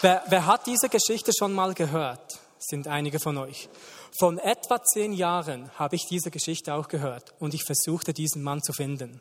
Wer, 0.00 0.22
wer 0.28 0.46
hat 0.46 0.66
diese 0.66 0.88
Geschichte 0.88 1.32
schon 1.38 1.52
mal 1.52 1.74
gehört? 1.74 2.40
Sind 2.58 2.88
einige 2.88 3.20
von 3.20 3.36
euch. 3.38 3.68
Von 4.18 4.38
etwa 4.38 4.82
zehn 4.82 5.12
Jahren 5.12 5.70
habe 5.78 5.96
ich 5.96 6.06
diese 6.08 6.30
Geschichte 6.30 6.74
auch 6.74 6.88
gehört 6.88 7.32
und 7.38 7.54
ich 7.54 7.64
versuchte, 7.64 8.12
diesen 8.12 8.42
Mann 8.42 8.62
zu 8.62 8.72
finden. 8.72 9.20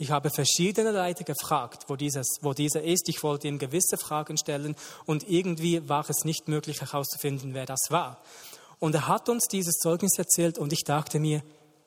Ich 0.00 0.12
habe 0.12 0.30
verschiedene 0.30 0.92
Leute 0.92 1.24
gefragt, 1.24 1.86
wo, 1.88 1.96
dieses, 1.96 2.38
wo 2.40 2.52
dieser 2.52 2.82
ist. 2.84 3.08
Ich 3.08 3.24
wollte 3.24 3.48
ihm 3.48 3.58
gewisse 3.58 3.98
Fragen 3.98 4.38
stellen 4.38 4.76
und 5.06 5.28
irgendwie 5.28 5.88
war 5.88 6.08
es 6.08 6.24
nicht 6.24 6.46
möglich 6.46 6.80
herauszufinden, 6.80 7.52
wer 7.52 7.66
das 7.66 7.90
war. 7.90 8.22
Und 8.78 8.94
er 8.94 9.08
hat 9.08 9.28
uns 9.28 9.46
dieses 9.50 9.74
Zeugnis 9.74 10.16
erzählt 10.16 10.56
und 10.56 10.72
ich 10.72 10.84
dachte 10.84 11.18
mir, 11.18 11.42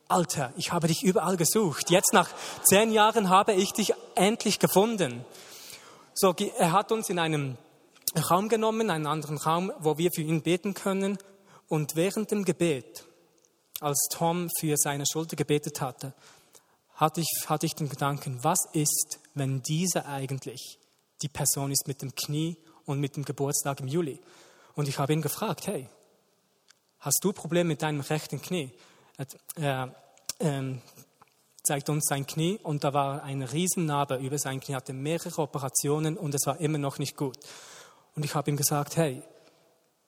Alter, 0.10 0.52
ich 0.58 0.74
habe 0.74 0.88
dich 0.88 1.04
überall 1.04 1.38
gesucht. 1.38 1.90
Jetzt 1.90 2.12
nach 2.12 2.30
zehn 2.64 2.92
Jahren 2.92 3.30
habe 3.30 3.54
ich 3.54 3.72
dich 3.72 3.94
endlich 4.16 4.60
gefunden. 4.60 5.24
So, 6.14 6.36
er 6.58 6.74
hat 6.74 6.92
uns 6.92 7.10
in 7.10 7.18
einem 7.18 7.58
Raum 8.30 8.50
genommen, 8.50 8.90
einen 8.90 9.08
anderen 9.08 9.38
Raum, 9.38 9.72
wo 9.80 9.98
wir 9.98 10.12
für 10.14 10.22
ihn 10.22 10.42
beten 10.42 10.74
können. 10.74 11.18
Und 11.70 11.96
während 11.96 12.30
dem 12.32 12.44
Gebet, 12.44 13.06
als 13.80 14.10
Tom 14.12 14.50
für 14.60 14.76
seine 14.76 15.06
Schulter 15.06 15.38
gebetet 15.38 15.80
hatte, 15.80 16.14
hatte 17.02 17.20
ich, 17.20 17.50
hatte 17.50 17.66
ich 17.66 17.74
den 17.74 17.90
Gedanken, 17.90 18.44
was 18.44 18.60
ist, 18.74 19.20
wenn 19.34 19.64
dieser 19.64 20.06
eigentlich 20.06 20.78
die 21.24 21.30
Person 21.30 21.72
ist 21.72 21.88
mit 21.88 22.04
dem 22.04 22.14
Knie 22.14 22.58
und 22.86 23.00
mit 23.00 23.16
dem 23.16 23.26
Geburtstag 23.26 23.80
im 23.80 23.88
Juli? 23.88 24.22
Und 24.76 24.88
ich 24.88 25.00
habe 25.00 25.12
ihn 25.12 25.24
gefragt, 25.24 25.66
hey, 25.66 25.90
hast 27.00 27.20
du 27.24 27.34
Probleme 27.34 27.70
mit 27.70 27.82
deinem 27.82 28.02
rechten 28.02 28.40
Knie? 28.40 28.72
Er 29.56 29.96
äh, 30.38 30.76
zeigt 31.64 31.90
uns 31.90 32.06
sein 32.08 32.28
Knie 32.28 32.60
und 32.62 32.84
da 32.84 32.94
war 32.94 33.24
eine 33.24 33.52
Riesennarbe 33.52 34.18
über 34.18 34.38
sein 34.38 34.60
Knie, 34.60 34.76
hatte 34.76 34.94
mehrere 34.94 35.42
Operationen 35.42 36.18
und 36.18 36.36
es 36.36 36.46
war 36.46 36.60
immer 36.60 36.78
noch 36.78 37.00
nicht 37.00 37.18
gut. 37.18 37.38
Und 38.16 38.26
ich 38.26 38.36
habe 38.36 38.52
ihm 38.52 38.58
gesagt, 38.58 38.96
hey, 38.96 39.24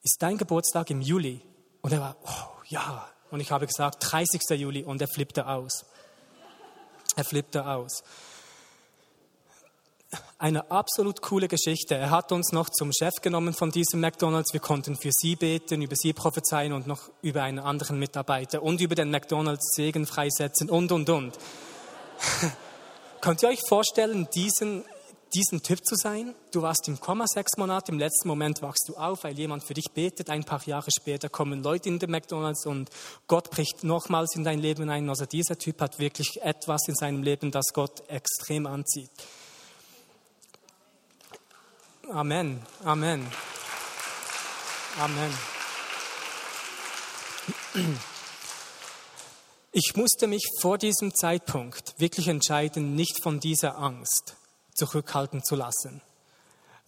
ist 0.04 0.18
dein 0.20 0.38
Geburtstag 0.38 0.92
im 0.92 1.02
Juli? 1.02 1.42
Und 1.82 1.92
er 1.92 2.02
war, 2.02 2.18
oh 2.24 2.62
ja. 2.68 3.10
Und 3.32 3.40
ich 3.40 3.52
habe 3.52 3.66
gesagt, 3.66 3.98
30. 4.12 4.42
Juli 4.60 4.84
und 4.84 5.02
er 5.02 5.08
flippte 5.08 5.48
aus. 5.48 5.86
Er 7.16 7.24
flippte 7.24 7.66
aus. 7.66 8.04
Eine 10.38 10.70
absolut 10.70 11.22
coole 11.22 11.48
Geschichte. 11.48 11.96
Er 11.96 12.12
hat 12.12 12.32
uns 12.32 12.52
noch 12.52 12.70
zum 12.70 12.92
Chef 12.92 13.14
genommen 13.22 13.54
von 13.54 13.72
diesem 13.72 14.02
McDonald's. 14.02 14.54
Wir 14.54 14.60
konnten 14.60 14.96
für 14.96 15.12
sie 15.12 15.36
beten, 15.36 15.82
über 15.82 15.96
sie 15.96 16.14
prophezeien 16.14 16.74
und 16.74 16.86
noch 16.86 17.10
über 17.22 17.44
einen 17.44 17.60
anderen 17.60 17.98
Mitarbeiter 17.98 18.62
und 18.62 18.82
über 18.82 18.96
den 18.96 19.10
McDonald's 19.10 19.74
Segen 19.76 20.06
freisetzen 20.06 20.70
und, 20.70 20.92
und, 20.92 21.10
und. 21.10 21.40
Könnt 23.22 23.42
ihr 23.42 23.50
euch 23.50 23.62
vorstellen, 23.68 24.28
diesen 24.36 24.84
diesen 25.34 25.64
Typ 25.64 25.84
zu 25.86 25.96
sein. 25.96 26.36
Du 26.52 26.62
warst 26.62 26.88
im 26.88 27.00
Komma 27.00 27.26
sechs 27.28 27.58
Monate, 27.58 27.92
im 27.92 28.00
letzten 28.00 28.28
Moment 28.28 28.62
wachst 28.62 28.88
du 28.88 28.96
auf, 28.96 29.24
weil 29.24 29.38
jemand 29.38 29.64
für 29.64 29.74
dich 29.74 29.92
betet. 29.94 30.30
Ein 30.30 30.44
paar 30.44 30.62
Jahre 30.66 30.90
später 30.92 31.30
kommen 31.30 31.64
Leute 31.64 31.90
in 31.90 32.00
den 32.00 32.12
McDonalds 32.12 32.66
und 32.66 32.90
Gott 33.28 33.50
bricht 33.50 33.84
nochmals 33.84 34.36
in 34.36 34.44
dein 34.44 34.60
Leben 34.60 34.90
ein. 34.90 35.10
Also 35.10 35.26
dieser 35.26 35.58
Typ 35.58 35.82
hat 35.82 36.00
wirklich 36.00 36.42
etwas 36.42 36.88
in 36.88 36.96
seinem 36.96 37.24
Leben, 37.24 37.52
das 37.52 37.74
Gott 37.74 38.08
extrem 38.10 38.68
anzieht. 38.68 39.10
Amen, 42.12 42.62
Amen, 42.84 43.26
Amen. 45.00 45.34
Ich 49.72 49.96
musste 49.96 50.28
mich 50.28 50.44
vor 50.62 50.78
diesem 50.78 51.16
Zeitpunkt 51.16 51.96
wirklich 51.98 52.28
entscheiden, 52.28 52.96
nicht 52.96 53.24
von 53.24 53.40
dieser 53.40 53.78
Angst 53.80 54.36
zurückhalten 54.76 55.44
zu 55.44 55.56
lassen. 55.56 56.02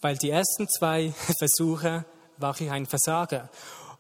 Weil 0.02 0.18
die 0.18 0.30
ersten 0.30 0.68
zwei 0.68 1.14
Versuche 1.40 2.06
war 2.38 2.60
ich 2.60 2.70
ein 2.70 2.86
Versager. 2.86 3.50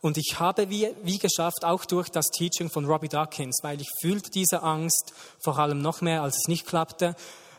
Und 0.01 0.18
ich 0.18 0.39
habe 0.39 0.70
wie, 0.70 0.94
wie 1.04 1.18
geschafft, 1.18 1.63
auch 1.63 1.86
durch 1.86 2.10
das 2.10 2.27
Teaching 2.27 2.70
von 2.70 2.86
Robbie 2.86 3.08
Dawkins, 3.08 3.60
weil 3.63 3.82
ich 3.82 3.89
fühlte 4.01 4.30
diese 4.30 4.62
Angst 4.62 5.13
vor 5.39 5.58
allem 5.58 5.82
noch 5.82 6.01
mehr, 6.01 6.22
als 6.22 6.38
es 6.38 6.48
nicht 6.48 6.68
klappte, 6.68 7.15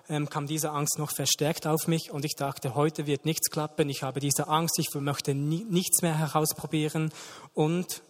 ähm, 0.08 0.28
kam 0.28 0.46
diese 0.46 0.70
Angst 0.70 0.98
noch 0.98 1.10
verstärkt 1.10 1.66
auf 1.66 1.88
mich 1.88 2.10
und 2.12 2.24
ich 2.24 2.36
dachte, 2.36 2.74
heute 2.74 3.06
wird 3.06 3.24
nichts 3.24 3.50
klappen, 3.50 3.88
ich 3.88 4.04
habe 4.04 4.20
diese 4.20 4.46
Angst, 4.46 4.78
ich 4.78 4.94
möchte 4.94 5.34
nie, 5.34 5.64
nichts 5.64 6.02
mehr 6.02 6.16
herausprobieren 6.16 7.12
und 7.54 8.02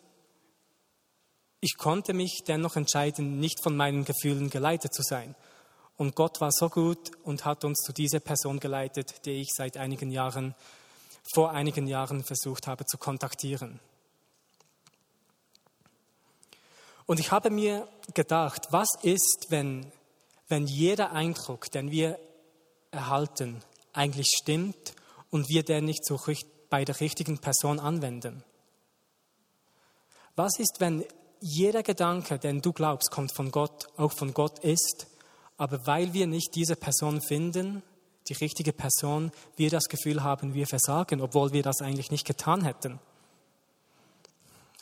ich 1.60 1.78
konnte 1.78 2.12
mich 2.12 2.42
dennoch 2.46 2.76
entscheiden, 2.76 3.40
nicht 3.40 3.62
von 3.62 3.76
meinen 3.76 4.04
Gefühlen 4.04 4.50
geleitet 4.50 4.92
zu 4.92 5.02
sein. 5.02 5.34
Und 5.96 6.14
Gott 6.14 6.40
war 6.40 6.50
so 6.52 6.68
gut 6.68 7.10
und 7.22 7.44
hat 7.44 7.64
uns 7.64 7.78
zu 7.78 7.92
dieser 7.92 8.20
Person 8.20 8.60
geleitet, 8.60 9.24
die 9.24 9.40
ich 9.40 9.48
seit 9.54 9.76
einigen 9.76 10.10
Jahren, 10.10 10.54
vor 11.34 11.50
einigen 11.52 11.86
Jahren 11.86 12.22
versucht 12.22 12.66
habe 12.66 12.84
zu 12.84 12.98
kontaktieren. 12.98 13.80
Und 17.06 17.20
ich 17.20 17.30
habe 17.30 17.50
mir 17.50 17.88
gedacht, 18.14 18.66
was 18.70 18.88
ist, 19.02 19.46
wenn, 19.48 19.90
wenn 20.48 20.66
jeder 20.66 21.12
Eindruck, 21.12 21.70
den 21.70 21.90
wir 21.90 22.18
erhalten, 22.90 23.62
eigentlich 23.92 24.28
stimmt 24.36 24.94
und 25.30 25.48
wir 25.48 25.62
den 25.62 25.84
nicht 25.84 26.04
so 26.04 26.20
bei 26.68 26.84
der 26.84 27.00
richtigen 27.00 27.38
Person 27.38 27.80
anwenden? 27.80 28.42
Was 30.34 30.58
ist, 30.58 30.76
wenn 30.80 31.04
jeder 31.40 31.82
Gedanke, 31.82 32.38
den 32.38 32.60
du 32.60 32.72
glaubst, 32.72 33.10
kommt 33.10 33.32
von 33.32 33.50
Gott, 33.50 33.86
auch 33.96 34.12
von 34.12 34.34
Gott 34.34 34.58
ist, 34.58 35.06
aber 35.56 35.86
weil 35.86 36.12
wir 36.12 36.26
nicht 36.26 36.54
diese 36.54 36.76
Person 36.76 37.20
finden, 37.20 37.82
die 38.28 38.34
richtige 38.34 38.72
Person, 38.72 39.30
wir 39.56 39.70
das 39.70 39.84
Gefühl 39.84 40.22
haben, 40.22 40.54
wir 40.54 40.66
versagen, 40.66 41.20
obwohl 41.20 41.52
wir 41.52 41.62
das 41.62 41.80
eigentlich 41.80 42.10
nicht 42.10 42.26
getan 42.26 42.64
hätten. 42.64 42.98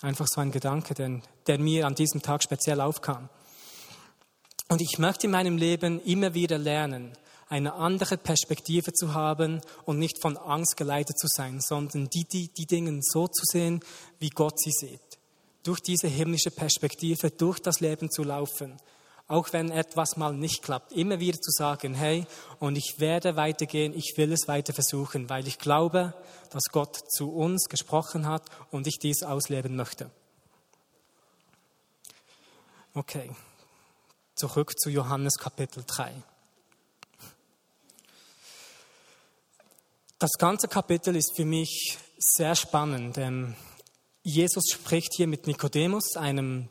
Einfach 0.00 0.26
so 0.28 0.40
ein 0.40 0.50
Gedanke, 0.50 0.94
den, 0.94 1.22
der 1.46 1.58
mir 1.58 1.86
an 1.86 1.94
diesem 1.94 2.22
Tag 2.22 2.42
speziell 2.42 2.80
aufkam. 2.80 3.28
Und 4.68 4.80
ich 4.80 4.98
möchte 4.98 5.26
in 5.26 5.32
meinem 5.32 5.58
Leben 5.58 6.00
immer 6.00 6.34
wieder 6.34 6.58
lernen, 6.58 7.12
eine 7.48 7.74
andere 7.74 8.16
Perspektive 8.16 8.92
zu 8.92 9.14
haben 9.14 9.60
und 9.84 9.98
nicht 9.98 10.20
von 10.20 10.36
Angst 10.36 10.76
geleitet 10.76 11.18
zu 11.18 11.26
sein, 11.28 11.60
sondern 11.60 12.08
die, 12.08 12.24
die, 12.24 12.48
die 12.48 12.66
Dinge 12.66 12.98
so 13.02 13.28
zu 13.28 13.44
sehen, 13.44 13.80
wie 14.18 14.30
Gott 14.30 14.58
sie 14.58 14.72
sieht. 14.72 15.00
Durch 15.62 15.80
diese 15.80 16.08
himmlische 16.08 16.50
Perspektive, 16.50 17.30
durch 17.30 17.60
das 17.60 17.80
Leben 17.80 18.10
zu 18.10 18.22
laufen 18.22 18.76
auch 19.26 19.52
wenn 19.52 19.70
etwas 19.70 20.16
mal 20.16 20.34
nicht 20.34 20.62
klappt, 20.62 20.92
immer 20.92 21.18
wieder 21.18 21.40
zu 21.40 21.50
sagen, 21.50 21.94
hey, 21.94 22.26
und 22.58 22.76
ich 22.76 22.96
werde 22.98 23.36
weitergehen, 23.36 23.94
ich 23.96 24.14
will 24.16 24.32
es 24.32 24.46
weiter 24.46 24.74
versuchen, 24.74 25.30
weil 25.30 25.48
ich 25.48 25.58
glaube, 25.58 26.12
dass 26.50 26.64
Gott 26.70 26.96
zu 27.10 27.32
uns 27.32 27.68
gesprochen 27.68 28.26
hat 28.26 28.42
und 28.70 28.86
ich 28.86 28.98
dies 28.98 29.22
ausleben 29.22 29.76
möchte. 29.76 30.10
Okay, 32.92 33.30
zurück 34.34 34.78
zu 34.78 34.90
Johannes 34.90 35.36
Kapitel 35.38 35.82
3. 35.86 36.12
Das 40.18 40.32
ganze 40.38 40.68
Kapitel 40.68 41.16
ist 41.16 41.34
für 41.34 41.44
mich 41.44 41.98
sehr 42.18 42.54
spannend. 42.54 43.18
Jesus 44.22 44.64
spricht 44.70 45.14
hier 45.16 45.26
mit 45.26 45.46
Nikodemus, 45.46 46.16
einem 46.16 46.68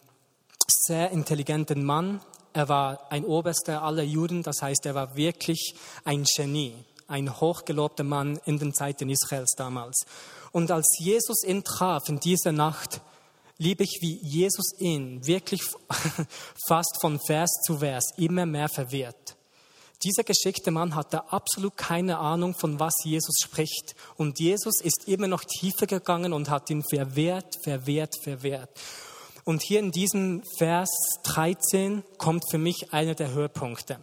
sehr 0.67 1.11
intelligenten 1.11 1.83
Mann, 1.83 2.21
er 2.53 2.69
war 2.69 3.11
ein 3.11 3.25
Oberster 3.25 3.81
aller 3.81 4.03
Juden, 4.03 4.43
das 4.43 4.61
heißt, 4.61 4.85
er 4.85 4.95
war 4.95 5.15
wirklich 5.15 5.75
ein 6.03 6.23
Genie, 6.23 6.75
ein 7.07 7.39
hochgelobter 7.39 8.03
Mann 8.03 8.39
in 8.45 8.59
den 8.59 8.73
Zeiten 8.73 9.09
Israels 9.09 9.53
damals. 9.57 10.05
Und 10.51 10.71
als 10.71 10.97
Jesus 10.99 11.43
ihn 11.43 11.63
traf 11.63 12.07
in 12.09 12.19
dieser 12.19 12.51
Nacht, 12.51 13.01
liebe 13.57 13.83
ich, 13.83 13.97
wie 14.01 14.19
Jesus 14.21 14.73
ihn 14.79 15.25
wirklich 15.25 15.63
fast 16.67 16.97
von 17.01 17.19
Vers 17.25 17.49
zu 17.65 17.79
Vers 17.79 18.13
immer 18.17 18.45
mehr 18.45 18.69
verwirrt. 18.69 19.35
Dieser 20.03 20.23
geschickte 20.23 20.69
Mann 20.69 20.95
hatte 20.95 21.31
absolut 21.31 21.77
keine 21.77 22.17
Ahnung, 22.17 22.53
von 22.55 22.79
was 22.79 22.93
Jesus 23.05 23.35
spricht. 23.41 23.95
Und 24.17 24.39
Jesus 24.39 24.81
ist 24.81 25.07
immer 25.07 25.27
noch 25.27 25.45
tiefer 25.45 25.87
gegangen 25.87 26.33
und 26.33 26.49
hat 26.49 26.69
ihn 26.69 26.83
verwehrt, 26.83 27.55
verwehrt, 27.63 28.13
verwehrt. 28.21 28.69
Und 29.43 29.61
hier 29.61 29.79
in 29.79 29.91
diesem 29.91 30.43
Vers 30.57 30.89
13 31.23 32.03
kommt 32.17 32.49
für 32.49 32.57
mich 32.57 32.93
einer 32.93 33.13
der 33.13 33.33
Höhepunkte. 33.33 33.99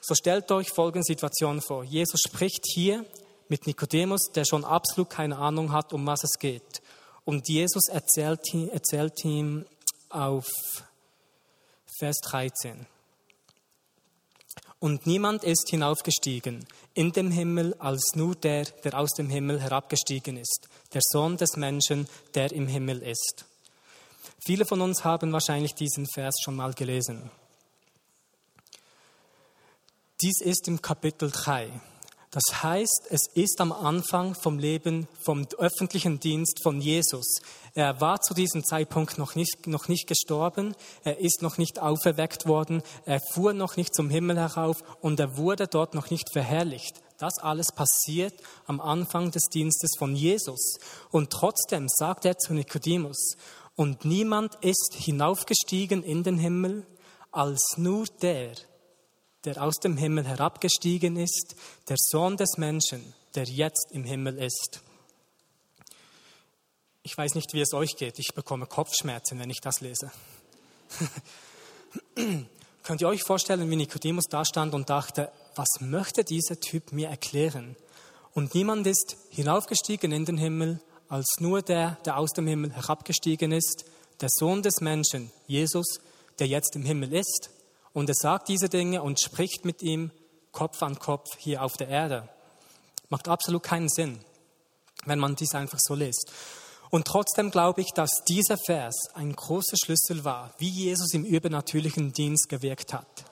So 0.00 0.14
stellt 0.14 0.50
euch 0.52 0.70
folgende 0.70 1.04
Situation 1.04 1.62
vor. 1.62 1.84
Jesus 1.84 2.20
spricht 2.20 2.64
hier 2.74 3.04
mit 3.48 3.66
Nikodemus, 3.66 4.30
der 4.34 4.44
schon 4.44 4.64
absolut 4.64 5.08
keine 5.08 5.38
Ahnung 5.38 5.72
hat, 5.72 5.92
um 5.92 6.06
was 6.06 6.24
es 6.24 6.38
geht. 6.38 6.82
Und 7.24 7.48
Jesus 7.48 7.88
erzählt, 7.88 8.40
erzählt 8.72 9.24
ihm 9.24 9.64
auf 10.10 10.46
Vers 11.98 12.18
13. 12.24 12.86
Und 14.78 15.06
niemand 15.06 15.44
ist 15.44 15.70
hinaufgestiegen 15.70 16.66
in 16.92 17.12
dem 17.12 17.30
Himmel 17.30 17.74
als 17.78 18.12
nur 18.14 18.34
der, 18.34 18.64
der 18.64 18.98
aus 18.98 19.12
dem 19.12 19.30
Himmel 19.30 19.60
herabgestiegen 19.60 20.36
ist, 20.36 20.68
der 20.92 21.00
Sohn 21.02 21.38
des 21.38 21.56
Menschen, 21.56 22.06
der 22.34 22.52
im 22.52 22.66
Himmel 22.66 23.02
ist. 23.02 23.46
Viele 24.44 24.66
von 24.66 24.80
uns 24.80 25.04
haben 25.04 25.32
wahrscheinlich 25.32 25.74
diesen 25.74 26.06
Vers 26.06 26.34
schon 26.42 26.56
mal 26.56 26.74
gelesen. 26.74 27.30
Dies 30.20 30.40
ist 30.40 30.68
im 30.68 30.80
Kapitel 30.80 31.30
3. 31.30 31.70
Das 32.34 32.64
heißt, 32.64 33.06
es 33.10 33.28
ist 33.34 33.60
am 33.60 33.70
Anfang 33.70 34.34
vom 34.34 34.58
Leben, 34.58 35.06
vom 35.22 35.46
öffentlichen 35.56 36.18
Dienst 36.18 36.64
von 36.64 36.80
Jesus. 36.80 37.36
Er 37.74 38.00
war 38.00 38.20
zu 38.20 38.34
diesem 38.34 38.64
Zeitpunkt 38.64 39.18
noch 39.18 39.36
nicht, 39.36 39.68
noch 39.68 39.86
nicht 39.86 40.08
gestorben, 40.08 40.74
er 41.04 41.20
ist 41.20 41.42
noch 41.42 41.58
nicht 41.58 41.78
auferweckt 41.78 42.46
worden, 42.46 42.82
er 43.04 43.20
fuhr 43.32 43.52
noch 43.52 43.76
nicht 43.76 43.94
zum 43.94 44.10
Himmel 44.10 44.36
herauf 44.36 44.82
und 45.00 45.20
er 45.20 45.36
wurde 45.36 45.68
dort 45.68 45.94
noch 45.94 46.10
nicht 46.10 46.32
verherrlicht. 46.32 47.00
Das 47.18 47.38
alles 47.38 47.68
passiert 47.70 48.34
am 48.66 48.80
Anfang 48.80 49.30
des 49.30 49.44
Dienstes 49.44 49.92
von 49.96 50.16
Jesus. 50.16 50.78
Und 51.12 51.30
trotzdem 51.30 51.86
sagt 51.88 52.24
er 52.24 52.36
zu 52.36 52.52
Nikodemus, 52.52 53.36
und 53.76 54.04
niemand 54.04 54.54
ist 54.56 54.94
hinaufgestiegen 54.96 56.02
in 56.02 56.22
den 56.22 56.38
Himmel 56.38 56.86
als 57.32 57.74
nur 57.76 58.06
der, 58.22 58.54
der 59.44 59.62
aus 59.62 59.74
dem 59.76 59.96
Himmel 59.96 60.24
herabgestiegen 60.26 61.16
ist, 61.16 61.56
der 61.88 61.96
Sohn 61.98 62.36
des 62.36 62.56
Menschen, 62.56 63.14
der 63.34 63.44
jetzt 63.44 63.88
im 63.90 64.04
Himmel 64.04 64.38
ist. 64.38 64.80
Ich 67.02 67.18
weiß 67.18 67.34
nicht, 67.34 67.52
wie 67.52 67.60
es 67.60 67.74
euch 67.74 67.96
geht. 67.96 68.18
Ich 68.18 68.34
bekomme 68.34 68.66
Kopfschmerzen, 68.66 69.38
wenn 69.38 69.50
ich 69.50 69.60
das 69.60 69.80
lese. 69.80 70.10
Könnt 72.82 73.00
ihr 73.00 73.08
euch 73.08 73.22
vorstellen, 73.22 73.68
wie 73.68 73.76
Nikodemus 73.76 74.26
da 74.30 74.44
stand 74.44 74.72
und 74.74 74.88
dachte, 74.88 75.32
was 75.56 75.80
möchte 75.80 76.24
dieser 76.24 76.60
Typ 76.60 76.92
mir 76.92 77.08
erklären? 77.08 77.76
Und 78.32 78.54
niemand 78.54 78.86
ist 78.86 79.16
hinaufgestiegen 79.30 80.12
in 80.12 80.24
den 80.24 80.38
Himmel, 80.38 80.80
als 81.08 81.26
nur 81.38 81.62
der, 81.62 81.98
der 82.04 82.16
aus 82.18 82.30
dem 82.30 82.46
Himmel 82.46 82.72
herabgestiegen 82.72 83.52
ist, 83.52 83.84
der 84.20 84.28
Sohn 84.30 84.62
des 84.62 84.80
Menschen, 84.80 85.30
Jesus, 85.46 86.00
der 86.38 86.46
jetzt 86.46 86.76
im 86.76 86.84
Himmel 86.84 87.12
ist. 87.12 87.50
Und 87.92 88.08
er 88.08 88.14
sagt 88.14 88.48
diese 88.48 88.68
Dinge 88.68 89.02
und 89.02 89.20
spricht 89.20 89.64
mit 89.64 89.82
ihm 89.82 90.10
Kopf 90.52 90.82
an 90.82 90.98
Kopf 90.98 91.36
hier 91.38 91.62
auf 91.62 91.74
der 91.74 91.88
Erde. 91.88 92.28
Macht 93.08 93.28
absolut 93.28 93.62
keinen 93.62 93.88
Sinn, 93.88 94.20
wenn 95.04 95.18
man 95.18 95.36
dies 95.36 95.54
einfach 95.54 95.78
so 95.80 95.94
liest. 95.94 96.32
Und 96.90 97.06
trotzdem 97.06 97.50
glaube 97.50 97.80
ich, 97.80 97.90
dass 97.92 98.10
dieser 98.28 98.56
Vers 98.56 98.94
ein 99.14 99.34
großer 99.34 99.76
Schlüssel 99.76 100.24
war, 100.24 100.54
wie 100.58 100.68
Jesus 100.68 101.12
im 101.12 101.24
übernatürlichen 101.24 102.12
Dienst 102.12 102.48
gewirkt 102.48 102.92
hat. 102.92 103.24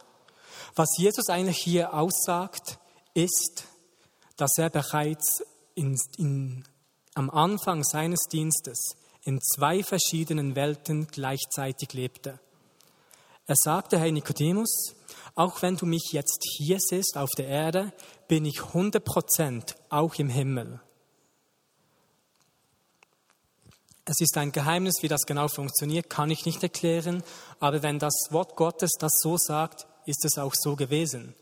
Was 0.75 0.89
Jesus 0.97 1.29
eigentlich 1.29 1.59
hier 1.59 1.95
aussagt, 1.95 2.79
ist, 3.15 3.65
dass 4.37 4.53
er 4.57 4.71
bereits 4.71 5.43
in, 5.75 5.97
in, 6.17 6.65
am 7.15 7.31
Anfang 7.31 7.85
seines 7.85 8.21
Dienstes 8.31 8.97
in 9.25 9.41
zwei 9.41 9.83
verschiedenen 9.83 10.57
Welten 10.57 11.07
gleichzeitig 11.07 11.93
lebte. 11.93 12.39
Er 13.47 13.57
sagte, 13.57 13.99
hey 13.99 14.13
Nikodemus, 14.13 14.95
auch 15.35 15.63
wenn 15.63 15.77
du 15.77 15.87
mich 15.87 16.13
jetzt 16.13 16.45
hier 16.57 16.79
siehst 16.79 17.17
auf 17.17 17.31
der 17.37 17.47
Erde, 17.47 17.93
bin 18.29 18.45
ich 18.45 18.61
100% 18.61 19.75
auch 19.91 20.15
im 20.17 20.29
Himmel. 20.29 20.81
Es 24.05 24.21
ist 24.21 24.37
ein 24.37 24.53
Geheimnis, 24.53 24.97
wie 25.03 25.09
das 25.09 25.23
genau 25.27 25.49
funktioniert, 25.49 26.11
kann 26.11 26.31
ich 26.31 26.45
nicht 26.45 26.63
erklären, 26.63 27.23
aber 27.61 27.83
wenn 27.83 27.99
das 27.99 28.15
Wort 28.31 28.57
Gottes 28.57 28.91
das 28.99 29.13
so 29.21 29.37
sagt, 29.37 29.87
ist 30.07 30.25
es 30.25 30.39
auch 30.39 30.55
so 30.55 30.75
gewesen. 30.75 31.35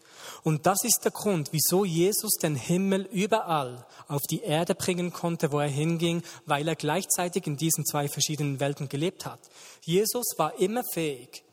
Und 0.43 0.67
das 0.67 0.85
ist 0.85 1.01
der 1.05 1.11
Grund, 1.11 1.51
wieso 1.53 1.85
Jesus 1.85 2.33
den 2.43 2.55
Himmel 2.55 3.09
überall 3.13 3.87
auf 4.09 4.23
die 4.31 4.43
Erde 4.43 4.75
bringen 4.75 5.13
konnte, 5.13 5.53
wo 5.53 5.61
er 5.61 5.69
hinging, 5.69 6.23
weil 6.47 6.67
er 6.69 6.77
gleichzeitig 6.77 7.47
in 7.47 7.57
diesen 7.57 7.85
zwei 7.85 8.09
verschiedenen 8.09 8.61
Welten 8.61 8.89
gelebt 8.89 9.27
hat. 9.27 9.41
Jesus 9.83 10.35
war 10.37 10.59
immer 10.59 10.83
fähig, 10.93 11.45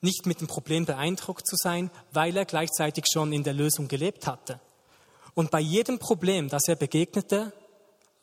nicht 0.00 0.26
mit 0.26 0.40
dem 0.40 0.48
Problem 0.48 0.84
beeindruckt 0.84 1.46
zu 1.46 1.56
sein, 1.56 1.90
weil 2.12 2.36
er 2.36 2.44
gleichzeitig 2.44 3.04
schon 3.12 3.32
in 3.32 3.44
der 3.44 3.54
Lösung 3.54 3.88
gelebt 3.88 4.26
hatte. 4.26 4.60
Und 5.34 5.50
bei 5.50 5.60
jedem 5.60 5.98
Problem, 5.98 6.48
das 6.48 6.68
er 6.68 6.76
begegnete, 6.76 7.52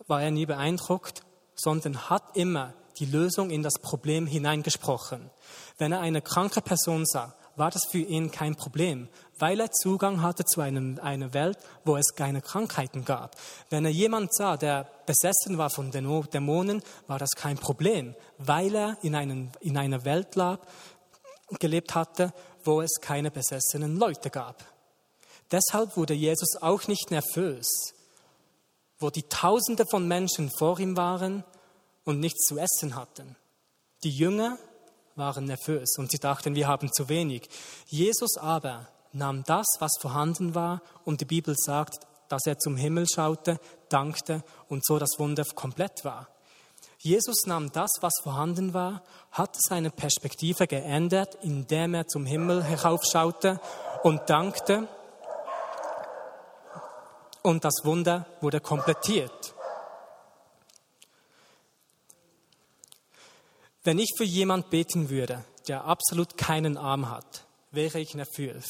war 0.07 0.21
er 0.21 0.31
nie 0.31 0.45
beeindruckt, 0.45 1.23
sondern 1.55 2.09
hat 2.09 2.35
immer 2.35 2.73
die 2.99 3.05
Lösung 3.05 3.49
in 3.49 3.63
das 3.63 3.79
Problem 3.81 4.27
hineingesprochen. 4.27 5.29
Wenn 5.77 5.91
er 5.91 6.01
eine 6.01 6.21
kranke 6.21 6.61
Person 6.61 7.05
sah, 7.05 7.35
war 7.59 7.71
das 7.71 7.83
für 7.91 7.99
ihn 7.99 8.31
kein 8.31 8.55
Problem, 8.55 9.09
weil 9.37 9.59
er 9.59 9.71
Zugang 9.71 10.21
hatte 10.21 10.45
zu 10.45 10.61
einem, 10.61 10.97
einer 11.01 11.33
Welt, 11.33 11.57
wo 11.83 11.97
es 11.97 12.15
keine 12.15 12.41
Krankheiten 12.41 13.05
gab. 13.05 13.35
Wenn 13.69 13.85
er 13.85 13.91
jemand 13.91 14.33
sah, 14.33 14.57
der 14.57 14.89
besessen 15.05 15.57
war 15.57 15.69
von 15.69 15.91
Dämonen, 15.91 16.81
war 17.07 17.19
das 17.19 17.31
kein 17.35 17.57
Problem, 17.57 18.15
weil 18.37 18.73
er 18.73 18.97
in, 19.01 19.13
einen, 19.13 19.51
in 19.59 19.77
einer 19.77 20.05
Welt 20.05 20.35
lag, 20.35 20.59
gelebt 21.59 21.95
hatte, 21.95 22.33
wo 22.63 22.81
es 22.81 22.99
keine 23.01 23.29
besessenen 23.29 23.97
Leute 23.97 24.29
gab. 24.29 24.63
Deshalb 25.51 25.97
wurde 25.97 26.13
Jesus 26.13 26.55
auch 26.61 26.87
nicht 26.87 27.11
nervös, 27.11 27.93
wo 28.99 29.09
die 29.09 29.23
Tausende 29.23 29.85
von 29.85 30.07
Menschen 30.07 30.49
vor 30.57 30.79
ihm 30.79 30.95
waren 30.95 31.43
und 32.05 32.19
nichts 32.19 32.45
zu 32.47 32.57
essen 32.57 32.95
hatten. 32.95 33.35
Die 34.03 34.11
Jünger 34.11 34.57
waren 35.19 35.45
nervös 35.45 35.97
und 35.99 36.09
sie 36.09 36.17
dachten, 36.17 36.55
wir 36.55 36.67
haben 36.67 36.91
zu 36.91 37.09
wenig. 37.09 37.47
Jesus 37.85 38.37
aber 38.37 38.87
nahm 39.11 39.43
das, 39.43 39.67
was 39.79 39.91
vorhanden 39.99 40.55
war, 40.55 40.81
und 41.05 41.21
die 41.21 41.25
Bibel 41.25 41.55
sagt, 41.55 42.07
dass 42.29 42.45
er 42.45 42.57
zum 42.57 42.77
Himmel 42.77 43.07
schaute, 43.07 43.59
dankte 43.89 44.43
und 44.67 44.85
so 44.85 44.97
das 44.97 45.19
Wunder 45.19 45.43
komplett 45.55 46.03
war. 46.05 46.27
Jesus 46.99 47.45
nahm 47.45 47.71
das, 47.71 47.91
was 48.01 48.13
vorhanden 48.21 48.73
war, 48.73 49.03
hat 49.31 49.55
seine 49.57 49.89
Perspektive 49.89 50.67
geändert, 50.67 51.37
indem 51.41 51.93
er 51.93 52.07
zum 52.07 52.25
Himmel 52.25 52.63
heraufschaute 52.63 53.59
und 54.03 54.29
dankte. 54.29 54.87
Und 57.41 57.63
das 57.63 57.85
Wunder 57.85 58.25
wurde 58.41 58.59
komplettiert. 58.59 59.55
Wenn 63.83 63.99
ich 63.99 64.13
für 64.17 64.25
jemand 64.25 64.69
beten 64.69 65.09
würde, 65.09 65.43
der 65.67 65.85
absolut 65.85 66.37
keinen 66.37 66.77
Arm 66.77 67.09
hat, 67.09 67.45
wäre 67.71 67.99
ich 67.99 68.15
nervös, 68.15 68.67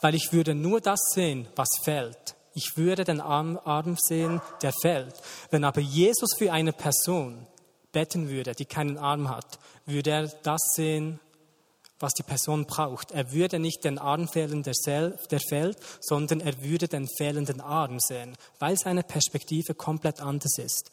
weil 0.00 0.14
ich 0.14 0.32
würde 0.32 0.54
nur 0.54 0.80
das 0.80 1.00
sehen, 1.14 1.48
was 1.54 1.68
fällt. 1.84 2.34
Ich 2.54 2.76
würde 2.76 3.04
den 3.04 3.20
Arm, 3.20 3.96
sehen, 4.00 4.40
der 4.62 4.72
fällt. 4.72 5.14
Wenn 5.50 5.64
aber 5.64 5.80
Jesus 5.80 6.34
für 6.36 6.52
eine 6.52 6.72
Person 6.72 7.46
beten 7.92 8.28
würde, 8.28 8.54
die 8.54 8.64
keinen 8.64 8.98
Arm 8.98 9.28
hat, 9.28 9.58
würde 9.86 10.10
er 10.10 10.26
das 10.42 10.60
sehen, 10.74 11.20
was 11.98 12.12
die 12.14 12.24
Person 12.24 12.66
braucht. 12.66 13.12
Er 13.12 13.32
würde 13.32 13.58
nicht 13.58 13.84
den 13.84 13.98
Arm 13.98 14.28
fehlen, 14.28 14.64
der, 14.64 14.74
der 15.30 15.40
fällt, 15.48 15.78
sondern 16.00 16.40
er 16.40 16.62
würde 16.62 16.88
den 16.88 17.08
fehlenden 17.16 17.60
Arm 17.60 18.00
sehen, 18.00 18.34
weil 18.58 18.76
seine 18.76 19.04
Perspektive 19.04 19.74
komplett 19.74 20.20
anders 20.20 20.58
ist. 20.58 20.90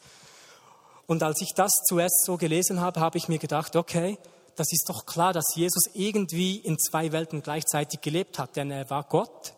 Und 1.10 1.24
als 1.24 1.41
ich 1.41 1.54
das 1.56 1.72
zuerst 1.88 2.24
so 2.24 2.38
gelesen 2.38 2.82
habe, 2.82 3.00
habe 3.00 3.17
ich 3.17 3.28
mir 3.28 3.39
gedacht, 3.39 3.76
okay, 3.76 4.19
das 4.56 4.72
ist 4.72 4.88
doch 4.88 5.08
klar, 5.08 5.34
dass 5.34 5.56
Jesus 5.56 5.89
irgendwie 5.95 6.58
in 6.58 6.78
zwei 6.78 7.12
Welten 7.12 7.41
gleichzeitig 7.41 8.02
gelebt 8.02 8.38
hat, 8.38 8.56
denn 8.56 8.69
er 8.69 8.91
war 8.91 9.06
Gott 9.06 9.56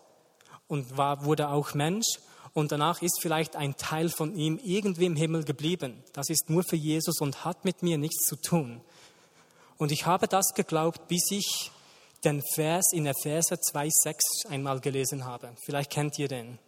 und 0.70 0.96
war, 0.96 1.26
wurde 1.26 1.50
auch 1.50 1.74
Mensch. 1.74 2.06
Und 2.54 2.72
danach 2.72 3.02
ist 3.02 3.20
vielleicht 3.22 3.58
ein 3.58 3.76
Teil 3.76 4.08
von 4.08 4.34
ihm 4.34 4.62
irgendwie 4.64 5.08
im 5.08 5.18
Himmel 5.18 5.44
geblieben. 5.44 6.02
Das 6.14 6.30
ist 6.30 6.50
nur 6.50 6.64
für 6.64 6.78
Jesus 6.78 7.20
und 7.20 7.44
hat 7.44 7.66
mit 7.66 7.84
mir 7.84 7.98
nichts 7.98 8.28
zu 8.28 8.38
tun. 8.38 8.80
Und 9.78 9.92
ich 9.92 10.06
habe 10.06 10.30
das 10.30 10.54
geglaubt, 10.56 11.10
bis 11.10 11.32
ich 11.32 11.70
den 12.24 12.42
Vers 12.54 12.94
in 12.94 13.08
Epheser 13.08 13.56
2,6 13.58 14.48
einmal 14.48 14.80
gelesen 14.80 15.26
habe. 15.26 15.54
Vielleicht 15.66 15.92
kennt 15.92 16.18
ihr 16.18 16.30
den. 16.30 16.60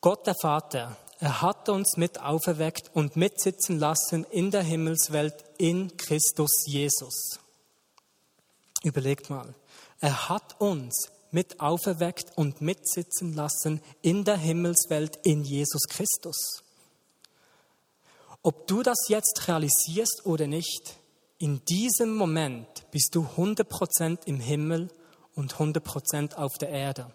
Gott 0.00 0.28
der 0.28 0.36
Vater, 0.40 0.96
er 1.20 1.42
hat 1.42 1.68
uns 1.68 1.98
mit 1.98 2.18
auferweckt 2.18 2.90
und 2.94 3.14
mitsitzen 3.14 3.78
lassen 3.78 4.24
in 4.30 4.50
der 4.50 4.62
Himmelswelt 4.62 5.34
in 5.58 5.94
Christus 5.98 6.64
Jesus. 6.66 7.38
Überlegt 8.82 9.28
mal, 9.28 9.54
er 10.00 10.30
hat 10.30 10.58
uns 10.60 11.10
mit 11.30 11.60
auferweckt 11.60 12.36
und 12.36 12.62
mitsitzen 12.62 13.34
lassen 13.34 13.82
in 14.00 14.24
der 14.24 14.38
Himmelswelt 14.38 15.18
in 15.22 15.44
Jesus 15.44 15.82
Christus. 15.90 16.62
Ob 18.42 18.66
du 18.66 18.82
das 18.82 19.08
jetzt 19.08 19.46
realisierst 19.46 20.22
oder 20.24 20.46
nicht, 20.46 20.94
in 21.36 21.62
diesem 21.66 22.16
Moment 22.16 22.90
bist 22.90 23.14
du 23.14 23.26
100% 23.36 24.24
im 24.24 24.40
Himmel 24.40 24.88
und 25.34 25.54
100% 25.54 26.34
auf 26.36 26.54
der 26.58 26.70
Erde. 26.70 27.14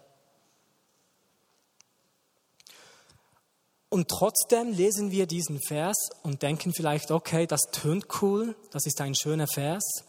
Und 3.88 4.08
trotzdem 4.08 4.72
lesen 4.72 5.10
wir 5.10 5.26
diesen 5.26 5.60
Vers 5.60 5.96
und 6.22 6.42
denken 6.42 6.72
vielleicht, 6.72 7.10
okay, 7.10 7.46
das 7.46 7.62
tönt 7.72 8.06
cool, 8.20 8.56
das 8.72 8.86
ist 8.86 9.00
ein 9.00 9.14
schöner 9.14 9.46
Vers, 9.46 10.04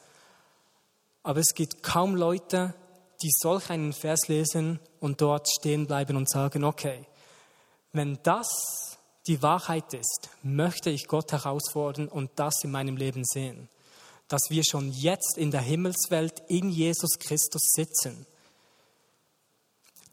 aber 1.24 1.40
es 1.40 1.54
gibt 1.54 1.84
kaum 1.84 2.16
Leute, 2.16 2.74
die 3.22 3.32
solch 3.40 3.70
einen 3.70 3.94
Vers 3.94 4.28
lesen 4.28 4.80
und 5.00 5.22
dort 5.22 5.48
stehen 5.50 5.86
bleiben 5.88 6.16
und 6.16 6.30
sagen, 6.30 6.64
okay, 6.64 7.06
wenn 7.92 8.18
das 8.24 8.48
die 9.28 9.42
Wahrheit 9.42 9.94
ist, 9.94 10.30
möchte 10.42 10.90
ich 10.90 11.08
Gott 11.08 11.32
herausfordern 11.32 12.08
und 12.08 12.32
das 12.36 12.64
in 12.64 12.72
meinem 12.72 12.98
Leben 12.98 13.24
sehen, 13.26 13.70
dass 14.28 14.50
wir 14.50 14.64
schon 14.64 14.92
jetzt 14.92 15.38
in 15.38 15.52
der 15.52 15.62
Himmelswelt 15.62 16.44
in 16.48 16.70
Jesus 16.70 17.20
Christus 17.20 17.62
sitzen 17.74 18.26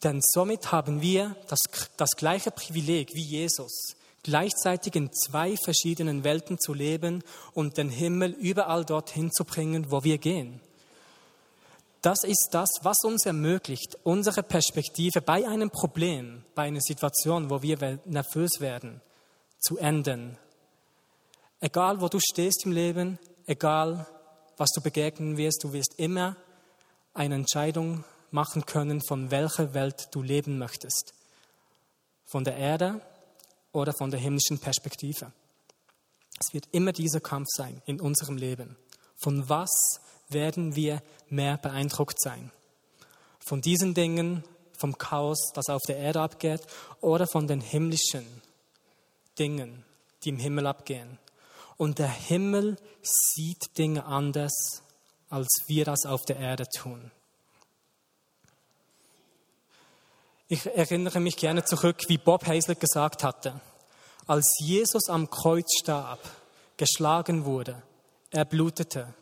denn 0.03 0.21
somit 0.23 0.73
haben 0.73 1.01
wir 1.01 1.37
das, 1.49 1.61
das 1.97 2.11
gleiche 2.17 2.51
Privileg 2.51 3.15
wie 3.15 3.23
Jesus, 3.23 3.97
gleichzeitig 4.23 4.97
in 4.97 5.13
zwei 5.13 5.57
verschiedenen 5.57 6.25
Welten 6.25 6.59
zu 6.59 6.75
leben 6.75 7.23
und 7.53 7.77
den 7.77 7.91
Himmel 7.91 8.33
überall 8.33 8.85
dorthin 8.85 9.31
zu 9.31 9.45
bringen, 9.45 9.91
wo 9.91 10.03
wir 10.03 10.19
gehen. 10.19 10.61
Das 12.03 12.23
ist 12.23 12.49
das, 12.51 12.69
was 12.83 12.99
uns 13.05 13.25
ermöglicht, 13.25 13.97
unsere 14.03 14.43
Perspektive 14.43 15.23
bei 15.23 15.49
einem 15.49 15.71
Problem, 15.71 16.45
bei 16.55 16.65
einer 16.65 16.83
Situation, 16.83 17.49
wo 17.49 17.63
wir 17.63 17.99
nervös 18.05 18.61
werden, 18.61 19.01
zu 19.59 19.79
ändern. 19.79 20.37
Egal, 21.61 22.03
wo 22.03 22.09
du 22.09 22.19
stehst 22.21 22.67
im 22.67 22.73
Leben, 22.73 23.19
egal, 23.47 24.07
was 24.59 24.71
du 24.73 24.83
begegnen 24.83 25.39
wirst, 25.39 25.65
du 25.65 25.73
wirst 25.73 25.95
immer 25.97 26.37
eine 27.15 27.37
Entscheidung 27.37 28.05
machen 28.35 28.67
können, 28.67 29.01
von 29.01 29.31
welcher 29.31 29.75
Welt 29.75 30.09
du 30.11 30.21
leben 30.21 30.59
möchtest. 30.59 31.15
Von 32.27 32.43
der 32.43 32.57
Erde 32.57 33.01
oder 33.73 33.93
von 33.97 34.11
der 34.11 34.19
himmlischen 34.19 34.59
Perspektive. 34.59 35.31
Es 36.41 36.53
wird 36.53 36.67
immer 36.73 36.93
dieser 36.93 37.21
Kampf 37.21 37.47
sein 37.49 37.81
in 37.87 38.01
unserem 38.01 38.37
Leben. 38.37 38.77
Von 39.15 39.49
was 39.49 39.71
werden 40.29 40.75
wir 40.75 41.01
mehr 41.29 41.57
beeindruckt 41.59 42.21
sein? 42.21 42.51
Von 43.39 43.61
diesen 43.61 43.95
Dingen, 43.95 44.43
vom 44.77 44.99
Chaos, 44.99 45.53
das 45.55 45.69
auf 45.69 45.83
der 45.87 45.99
Erde 45.99 46.21
abgeht, 46.21 46.63
oder 47.01 47.29
von 47.29 47.47
den 47.47 47.61
himmlischen 47.61 48.27
Dingen, 49.39 49.85
die 50.25 50.31
im 50.31 50.39
Himmel 50.39 50.67
abgehen. 50.67 51.19
Und 51.77 52.01
der 52.01 52.11
Himmel 52.11 52.79
sieht 53.03 53.79
Dinge 53.79 54.05
anders, 54.07 54.83
als 55.29 55.49
wir 55.69 55.85
das 55.85 56.05
auf 56.05 56.25
der 56.25 56.37
Erde 56.37 56.67
tun. 56.69 57.13
Ich 60.55 60.67
erinnere 60.67 61.19
mich 61.19 61.37
gerne 61.37 61.65
zurück, 61.65 62.05
wie 62.07 62.17
Bob 62.17 62.47
Hazlett 62.47 62.79
gesagt 62.79 63.25
hatte. 63.25 63.61
Als 64.29 64.55
Jesus 64.61 65.09
am 65.09 65.29
Kreuz 65.29 65.67
starb, 65.81 66.21
geschlagen 66.77 67.45
wurde, 67.45 67.83
er 68.31 68.45
blutete, 68.45 69.13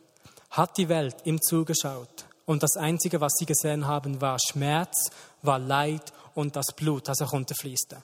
hat 0.51 0.77
die 0.77 0.89
Welt 0.89 1.15
ihm 1.23 1.41
zugeschaut. 1.41 2.25
Und 2.45 2.61
das 2.61 2.77
Einzige, 2.77 3.19
was 3.19 3.33
sie 3.35 3.47
gesehen 3.47 3.87
haben, 3.87 4.21
war 4.21 4.37
Schmerz, 4.37 5.09
war 5.41 5.57
Leid 5.57 6.13
und 6.35 6.55
das 6.55 6.67
Blut, 6.75 7.07
das 7.07 7.19
er 7.19 7.31
runterfließte. 7.31 8.03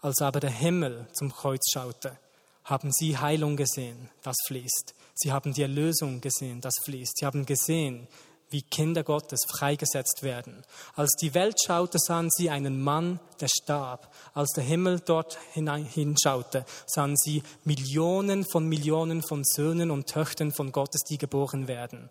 Als 0.00 0.22
aber 0.22 0.40
der 0.40 0.48
Himmel 0.48 1.06
zum 1.12 1.30
Kreuz 1.34 1.70
schaute, 1.70 2.16
haben 2.64 2.92
sie 2.92 3.18
Heilung 3.18 3.58
gesehen, 3.58 4.08
das 4.22 4.36
fließt. 4.46 4.94
Sie 5.16 5.32
haben 5.32 5.52
die 5.52 5.60
Erlösung 5.60 6.22
gesehen, 6.22 6.62
das 6.62 6.76
fließt. 6.82 7.18
Sie 7.18 7.26
haben 7.26 7.44
gesehen, 7.44 8.08
wie 8.50 8.62
Kinder 8.62 9.04
Gottes 9.04 9.40
freigesetzt 9.48 10.22
werden. 10.22 10.64
Als 10.94 11.12
die 11.20 11.34
Welt 11.34 11.56
schaute, 11.64 11.98
sahen 11.98 12.28
sie 12.30 12.50
einen 12.50 12.82
Mann, 12.82 13.20
der 13.40 13.48
starb. 13.48 14.12
Als 14.34 14.50
der 14.52 14.64
Himmel 14.64 15.00
dort 15.00 15.38
hinschaute, 15.52 16.64
sahen 16.86 17.16
sie 17.16 17.42
Millionen 17.64 18.44
von 18.44 18.66
Millionen 18.66 19.22
von 19.22 19.44
Söhnen 19.44 19.90
und 19.90 20.08
Töchtern 20.08 20.52
von 20.52 20.72
Gottes, 20.72 21.02
die 21.08 21.18
geboren 21.18 21.68
werden. 21.68 22.10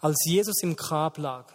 Als 0.00 0.16
Jesus 0.26 0.62
im 0.62 0.76
Grab 0.76 1.18
lag 1.18 1.46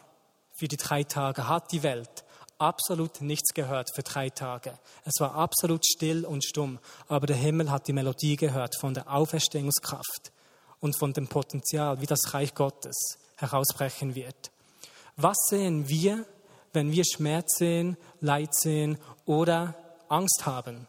für 0.54 0.68
die 0.68 0.78
drei 0.78 1.04
Tage, 1.04 1.48
hat 1.48 1.72
die 1.72 1.84
Welt 1.84 2.26
absolut 2.58 3.22
nichts 3.22 3.54
gehört 3.54 3.90
für 3.96 4.04
drei 4.04 4.30
Tage. 4.30 4.78
Es 5.06 5.14
war 5.20 5.36
absolut 5.36 5.86
still 5.86 6.26
und 6.26 6.44
stumm, 6.44 6.80
aber 7.08 7.26
der 7.26 7.38
Himmel 7.38 7.72
hat 7.72 7.88
die 7.88 7.94
Melodie 7.94 8.36
gehört 8.36 8.76
von 8.78 8.94
der 8.94 9.12
Auferstehungskraft 9.12 10.34
und 10.82 10.98
von 10.98 11.14
dem 11.14 11.28
Potenzial, 11.28 12.02
wie 12.02 12.06
das 12.06 12.34
Reich 12.34 12.54
Gottes 12.54 13.18
herausbrechen 13.40 14.16
wird. 14.16 14.52
Was 15.16 15.38
sehen 15.50 15.90
wir, 15.90 16.26
wenn 16.74 16.92
wir 16.92 17.04
Schmerz 17.06 17.58
sehen, 17.58 17.98
Leid 18.22 18.54
sehen 18.54 18.98
oder 19.26 19.76
Angst 20.08 20.46
haben? 20.46 20.88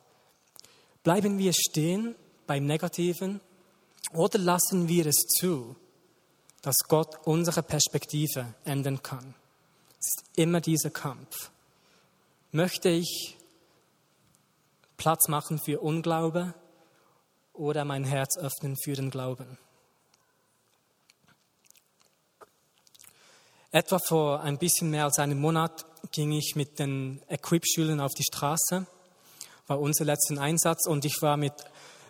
Bleiben 1.03 1.39
wir 1.39 1.53
stehen 1.53 2.15
beim 2.47 2.67
Negativen 2.67 3.41
oder 4.13 4.39
lassen 4.39 4.89
wir 4.89 5.07
es 5.07 5.17
zu, 5.39 5.77
dass 6.63 6.77
Gott 6.89 7.17
unsere 7.25 7.63
Perspektive 7.63 8.55
ändern 8.65 9.03
kann? 9.03 9.35
Es 9.99 10.07
ist 10.07 10.39
immer 10.39 10.61
dieser 10.61 10.91
Kampf. 10.91 11.51
Möchte 12.53 12.89
ich 12.89 13.37
Platz 14.97 15.29
machen 15.29 15.59
für 15.59 15.81
Unglaube 15.81 16.55
oder 17.53 17.85
mein 17.85 18.05
Herz 18.05 18.37
öffnen 18.37 18.77
für 18.77 18.95
den 18.95 19.11
Glauben? 19.11 19.59
Etwa 23.73 24.01
vor 24.01 24.41
ein 24.41 24.59
bisschen 24.59 24.91
mehr 24.91 25.05
als 25.05 25.21
einem 25.21 25.41
Monat 25.41 25.85
ging 26.11 26.33
ich 26.33 26.55
mit 26.57 26.81
den 26.81 27.23
Equip-Schülern 27.29 28.01
auf 28.01 28.13
die 28.15 28.25
Straße, 28.25 28.85
war 29.69 29.81
unser 29.81 30.05
letzter 30.05 30.41
Einsatz 30.41 30.89
und 30.89 31.05
ich 31.05 31.23
war 31.23 31.37
mit, 31.37 31.53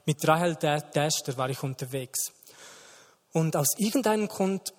mit 0.06 0.26
Rahel 0.26 0.54
Dashter 0.54 1.36
war 1.36 1.50
ich 1.50 1.62
unterwegs. 1.62 2.32
Und 3.34 3.56
aus 3.56 3.68
irgendeinem 3.76 4.28
Grund 4.28 4.72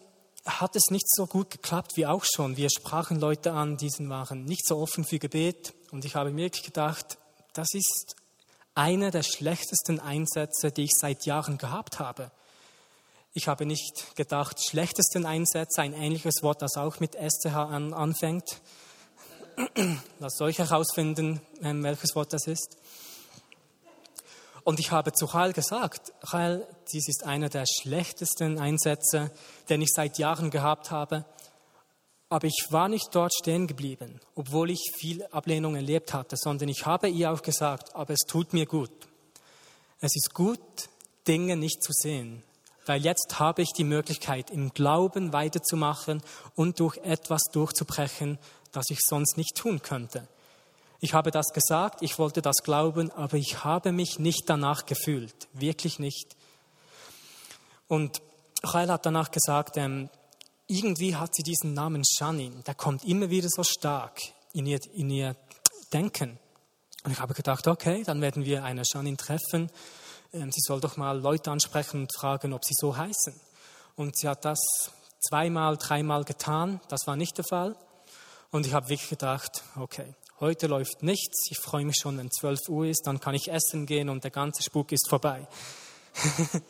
hat 0.43 0.75
es 0.75 0.89
nicht 0.89 1.07
so 1.07 1.27
gut 1.27 1.51
geklappt 1.51 1.97
wie 1.97 2.07
auch 2.07 2.25
schon. 2.25 2.57
Wir 2.57 2.69
sprachen 2.71 3.19
Leute 3.19 3.53
an, 3.53 3.77
die 3.77 3.91
waren 4.09 4.45
nicht 4.45 4.65
so 4.65 4.79
offen 4.79 5.05
für 5.05 5.19
Gebet 5.19 5.75
und 5.91 6.03
ich 6.03 6.15
habe 6.15 6.31
mir 6.31 6.45
wirklich 6.45 6.63
gedacht, 6.63 7.19
das 7.53 7.67
ist 7.73 8.15
einer 8.73 9.11
der 9.11 9.21
schlechtesten 9.21 9.99
Einsätze, 9.99 10.71
die 10.71 10.85
ich 10.85 10.93
seit 10.99 11.27
Jahren 11.27 11.59
gehabt 11.59 11.99
habe. 11.99 12.31
Ich 13.33 13.47
habe 13.47 13.65
nicht 13.65 14.17
gedacht, 14.17 14.61
schlechtesten 14.61 15.25
Einsätze, 15.25 15.81
ein 15.81 15.93
ähnliches 15.93 16.43
Wort, 16.43 16.61
das 16.61 16.75
auch 16.75 16.99
mit 16.99 17.15
SCH 17.15 17.55
an, 17.55 17.93
anfängt. 17.93 18.59
Lasst 20.19 20.41
euch 20.41 20.59
herausfinden, 20.59 21.39
ähm, 21.63 21.81
welches 21.81 22.13
Wort 22.13 22.33
das 22.33 22.45
ist. 22.47 22.77
Und 24.65 24.81
ich 24.81 24.91
habe 24.91 25.13
zu 25.13 25.27
Chael 25.27 25.53
gesagt, 25.53 26.11
Chael, 26.29 26.67
dies 26.91 27.07
ist 27.07 27.23
einer 27.23 27.47
der 27.47 27.63
schlechtesten 27.65 28.59
Einsätze, 28.59 29.31
den 29.69 29.81
ich 29.81 29.93
seit 29.93 30.17
Jahren 30.17 30.51
gehabt 30.51 30.91
habe. 30.91 31.23
Aber 32.27 32.47
ich 32.47 32.67
war 32.69 32.89
nicht 32.89 33.15
dort 33.15 33.33
stehen 33.33 33.65
geblieben, 33.65 34.19
obwohl 34.35 34.71
ich 34.71 34.91
viel 34.97 35.25
Ablehnung 35.27 35.75
erlebt 35.75 36.13
hatte, 36.13 36.35
sondern 36.35 36.67
ich 36.67 36.85
habe 36.85 37.07
ihr 37.07 37.31
auch 37.31 37.43
gesagt, 37.43 37.95
aber 37.95 38.13
es 38.13 38.27
tut 38.27 38.51
mir 38.51 38.65
gut. 38.65 38.91
Es 40.01 40.17
ist 40.17 40.33
gut, 40.33 40.59
Dinge 41.27 41.55
nicht 41.55 41.81
zu 41.81 41.93
sehen, 41.93 42.43
weil 42.85 43.01
jetzt 43.03 43.39
habe 43.39 43.61
ich 43.61 43.71
die 43.73 43.83
Möglichkeit, 43.83 44.49
im 44.49 44.73
Glauben 44.73 45.33
weiterzumachen 45.33 46.21
und 46.55 46.79
durch 46.79 46.97
etwas 46.97 47.43
durchzubrechen, 47.51 48.39
das 48.71 48.89
ich 48.89 48.99
sonst 49.01 49.37
nicht 49.37 49.55
tun 49.55 49.81
könnte. 49.81 50.27
Ich 50.99 51.13
habe 51.13 51.31
das 51.31 51.47
gesagt, 51.47 52.01
ich 52.01 52.19
wollte 52.19 52.41
das 52.41 52.57
glauben, 52.63 53.11
aber 53.11 53.37
ich 53.37 53.63
habe 53.63 53.91
mich 53.91 54.19
nicht 54.19 54.43
danach 54.47 54.85
gefühlt, 54.85 55.47
wirklich 55.53 55.99
nicht. 55.99 56.35
Und 57.87 58.21
Rael 58.63 58.91
hat 58.91 59.05
danach 59.05 59.31
gesagt, 59.31 59.77
ähm, 59.77 60.09
irgendwie 60.67 61.15
hat 61.15 61.35
sie 61.35 61.43
diesen 61.43 61.73
Namen 61.73 62.03
Shanin, 62.05 62.63
der 62.65 62.75
kommt 62.75 63.03
immer 63.03 63.29
wieder 63.29 63.49
so 63.49 63.63
stark 63.63 64.21
in 64.53 64.65
ihr, 64.65 64.79
in 64.93 65.09
ihr 65.09 65.35
Denken. 65.91 66.39
Und 67.03 67.11
ich 67.11 67.19
habe 67.19 67.33
gedacht, 67.33 67.67
okay, 67.67 68.03
dann 68.05 68.21
werden 68.21 68.45
wir 68.45 68.63
eine 68.63 68.85
Shanin 68.85 69.17
treffen 69.17 69.69
sie 70.31 70.61
soll 70.61 70.79
doch 70.79 70.97
mal 70.97 71.19
Leute 71.19 71.51
ansprechen 71.51 72.01
und 72.01 72.15
fragen, 72.15 72.53
ob 72.53 72.63
sie 72.63 72.75
so 72.77 72.95
heißen. 72.95 73.39
Und 73.95 74.17
sie 74.17 74.27
hat 74.27 74.45
das 74.45 74.59
zweimal, 75.19 75.77
dreimal 75.77 76.23
getan. 76.23 76.79
Das 76.87 77.07
war 77.07 77.15
nicht 77.15 77.37
der 77.37 77.45
Fall. 77.45 77.75
Und 78.51 78.65
ich 78.65 78.73
habe 78.73 78.89
wirklich 78.89 79.09
gedacht, 79.09 79.63
okay, 79.79 80.13
heute 80.39 80.67
läuft 80.67 81.03
nichts. 81.03 81.47
Ich 81.49 81.59
freue 81.59 81.85
mich 81.85 81.97
schon, 82.01 82.17
wenn 82.17 82.31
12 82.31 82.69
Uhr 82.69 82.85
ist, 82.85 83.07
dann 83.07 83.19
kann 83.19 83.35
ich 83.35 83.49
essen 83.51 83.85
gehen 83.85 84.09
und 84.09 84.23
der 84.23 84.31
ganze 84.31 84.63
Spuk 84.63 84.91
ist 84.91 85.09
vorbei. 85.09 85.47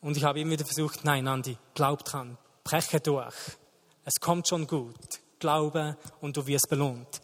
und 0.00 0.16
ich 0.16 0.24
habe 0.24 0.40
immer 0.40 0.52
wieder 0.52 0.64
versucht, 0.64 1.04
nein, 1.04 1.28
Andi, 1.28 1.56
glaub 1.74 2.04
dran. 2.04 2.38
breche 2.64 3.00
durch. 3.00 3.34
Es 4.04 4.14
kommt 4.20 4.48
schon 4.48 4.66
gut. 4.66 4.98
Glaube 5.38 5.96
und 6.20 6.36
du 6.36 6.46
wirst 6.46 6.68
belohnt. 6.68 7.20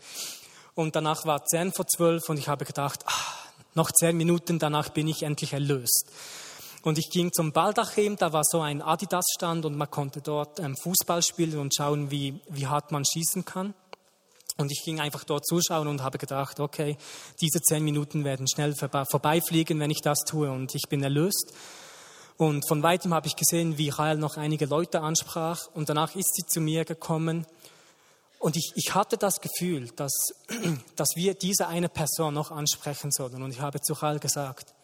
Und 0.74 0.94
danach 0.94 1.24
war 1.24 1.44
10 1.44 1.72
vor 1.72 1.87
12 1.87 2.29
und 2.29 2.38
ich 2.38 2.48
habe 2.48 2.64
gedacht, 2.64 3.05
ah, 3.07 3.49
noch 3.74 3.90
10 3.92 4.16
Minuten, 4.16 4.59
danach 4.59 4.88
bin 4.90 5.09
ich 5.09 5.22
endlich 5.22 5.52
erlöst. 5.52 6.11
Und 6.83 6.98
ich 6.98 7.11
ging 7.11 7.30
zum 7.33 7.52
Baldachim, 7.52 8.16
da 8.16 8.33
war 8.33 8.42
so 8.44 8.61
ein 8.61 8.80
Adidas-Stand 8.80 9.66
und 9.66 9.76
man 9.76 9.90
konnte 9.90 10.22
dort 10.22 10.61
ähm, 10.61 10.76
Fußball 10.76 11.22
spielen 11.22 11.59
und 11.59 11.74
schauen, 11.74 12.11
wie, 12.11 12.40
wie 12.48 12.66
hart 12.66 12.90
man 12.90 13.04
schießen 13.04 13.44
kann. 13.44 13.74
Und 14.56 14.72
ich 14.72 14.83
ging 14.85 15.00
einfach 15.00 15.24
dort 15.24 15.46
zuschauen 15.46 15.88
und 15.88 16.02
habe 16.02 16.18
gedacht, 16.18 16.61
okay, 16.61 16.96
diese 17.40 17.61
zehn 17.61 17.85
Minuten 17.85 18.24
werden 18.24 18.46
schnell 18.48 18.74
vorbeifliegen, 18.74 19.78
wenn 19.80 19.90
ich 19.90 20.00
das 20.02 20.20
tue 20.20 20.50
und 20.50 20.74
ich 20.74 20.88
bin 20.88 21.02
erlöst. 21.02 21.52
Und 22.37 22.66
von 22.66 22.83
weitem 22.83 23.12
habe 23.12 23.26
ich 23.26 23.37
gesehen, 23.37 23.76
wie 23.76 23.90
Rael 23.90 24.16
noch 24.16 24.38
einige 24.38 24.66
Leute 24.66 25.02
ansprach 25.02 25.66
und 25.74 25.90
danach 25.90 26.14
ist 26.14 26.35
sie 26.35 26.46
zu 26.46 26.61
mir 26.61 26.87
gekommen 26.87 27.46
und 28.40 28.57
ich, 28.57 28.72
ich 28.74 28.94
hatte 28.94 29.18
das 29.18 29.42
Gefühl, 29.42 29.90
dass, 29.96 30.12
dass 30.96 31.11
wir 31.14 31.35
diese 31.35 31.68
eine 31.68 31.90
Person 31.90 32.33
noch 32.33 32.50
ansprechen 32.50 33.12
sollen. 33.12 33.42
Und 33.42 33.53
ich 33.53 33.61
habe 33.61 33.83
zu 33.83 33.92
Rael 33.92 34.18
gesagt, 34.18 34.74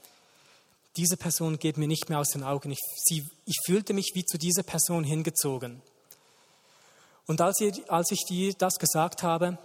diese 0.99 1.16
Person 1.16 1.59
geht 1.59 1.79
mir 1.79 1.88
nicht 1.88 2.11
mehr 2.11 2.19
aus 2.19 2.29
den 2.29 2.45
Augen. 2.45 2.71
Ich, 2.71 2.81
sie, 3.05 3.27
ich 3.47 3.57
fühlte 3.64 3.95
mich 3.95 4.12
wie 4.14 4.27
zu 4.27 4.37
dieser 4.37 4.62
Person 4.62 5.05
hingezogen. 5.05 5.81
Und 7.27 7.40
als 7.40 7.61
ich, 7.61 7.90
als 7.90 8.11
ich 8.11 8.25
dir 8.29 8.53
das 8.53 8.75
gesagt 8.75 9.23
habe, 9.23 9.57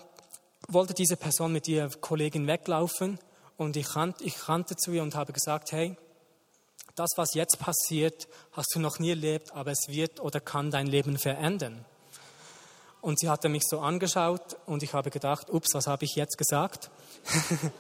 wollte 0.70 0.94
diese 0.94 1.18
Person 1.18 1.52
mit 1.52 1.68
ihrer 1.68 1.90
Kollegin 1.90 2.48
weglaufen 2.48 3.20
und 3.58 3.76
ich, 3.76 3.94
rannte, 3.98 4.24
ich 4.24 4.48
rannte 4.48 4.78
zu 4.78 4.94
ihr 4.94 5.04
und 5.04 5.16
habe 5.16 5.34
gesagt, 5.34 5.74
hey, 5.74 5.98
das, 6.96 7.10
was 7.18 7.34
jetzt 7.34 7.60
passiert, 7.60 8.30
hast 8.54 8.74
du 8.74 8.80
noch 8.80 9.00
nie 9.00 9.10
erlebt, 9.10 9.52
aber 9.52 9.72
es 9.72 9.90
wird 9.90 10.22
oder 10.22 10.40
kann 10.40 10.72
dein 10.72 10.88
Leben 10.88 11.18
verändern. 11.18 11.86
Und 13.02 13.20
sie 13.20 13.30
hatte 13.30 13.50
mich 13.50 13.64
so 13.68 13.80
angeschaut 13.80 14.58
und 14.68 14.84
ich 14.84 14.94
habe 14.94 15.10
gedacht, 15.10 15.50
ups, 15.50 15.74
was 15.74 15.88
habe 15.88 16.06
ich 16.06 16.16
jetzt 16.16 16.38
gesagt? 16.38 16.92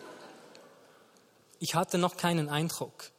ich 1.59 1.75
hatte 1.75 1.99
noch 1.99 2.17
keinen 2.17 2.49
Eindruck. 2.49 3.11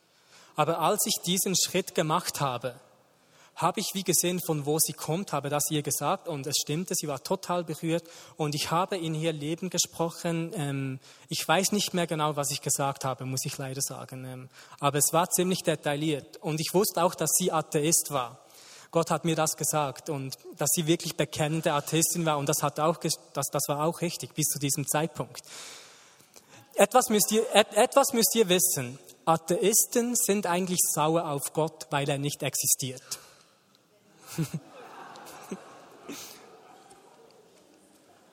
Aber 0.56 0.80
als 0.80 1.06
ich 1.06 1.22
diesen 1.24 1.54
Schritt 1.56 1.94
gemacht 1.94 2.40
habe, 2.40 2.74
habe 3.54 3.80
ich 3.80 3.90
wie 3.94 4.02
gesehen, 4.02 4.40
von 4.44 4.66
wo 4.66 4.78
sie 4.78 4.92
kommt, 4.92 5.32
habe 5.32 5.48
das 5.48 5.70
ihr 5.70 5.82
gesagt 5.82 6.26
und 6.26 6.46
es 6.46 6.56
stimmte, 6.56 6.94
sie 6.94 7.06
war 7.06 7.22
total 7.22 7.64
berührt 7.64 8.04
und 8.36 8.54
ich 8.54 8.70
habe 8.70 8.96
in 8.96 9.14
ihr 9.14 9.32
Leben 9.32 9.70
gesprochen. 9.70 10.52
Ähm, 10.54 11.00
ich 11.28 11.46
weiß 11.46 11.72
nicht 11.72 11.94
mehr 11.94 12.06
genau, 12.06 12.34
was 12.34 12.50
ich 12.50 12.62
gesagt 12.62 13.04
habe, 13.04 13.24
muss 13.24 13.44
ich 13.44 13.58
leider 13.58 13.80
sagen, 13.80 14.24
ähm, 14.24 14.48
aber 14.80 14.98
es 14.98 15.12
war 15.12 15.28
ziemlich 15.30 15.62
detailliert 15.62 16.38
und 16.38 16.60
ich 16.60 16.70
wusste 16.72 17.02
auch, 17.04 17.14
dass 17.14 17.30
sie 17.34 17.52
Atheist 17.52 18.10
war. 18.10 18.41
Gott 18.92 19.11
hat 19.11 19.24
mir 19.24 19.35
das 19.35 19.57
gesagt 19.57 20.11
und 20.11 20.37
dass 20.59 20.68
sie 20.74 20.87
wirklich 20.87 21.16
bekennende 21.16 21.72
Atheistin 21.72 22.26
war 22.26 22.38
und 22.38 22.48
das, 22.48 22.62
hat 22.62 22.78
auch, 22.78 22.98
das, 22.98 23.48
das 23.50 23.62
war 23.66 23.85
auch 23.85 24.02
richtig 24.02 24.35
bis 24.35 24.46
zu 24.48 24.59
diesem 24.59 24.87
Zeitpunkt. 24.87 25.40
Etwas 26.74 27.09
müsst, 27.09 27.33
ihr, 27.33 27.44
etwas 27.55 28.12
müsst 28.12 28.35
ihr 28.35 28.48
wissen. 28.48 28.98
Atheisten 29.24 30.14
sind 30.14 30.46
eigentlich 30.46 30.81
sauer 30.83 31.28
auf 31.28 31.52
Gott, 31.52 31.87
weil 31.90 32.09
er 32.09 32.18
nicht 32.18 32.42
existiert. 32.42 33.02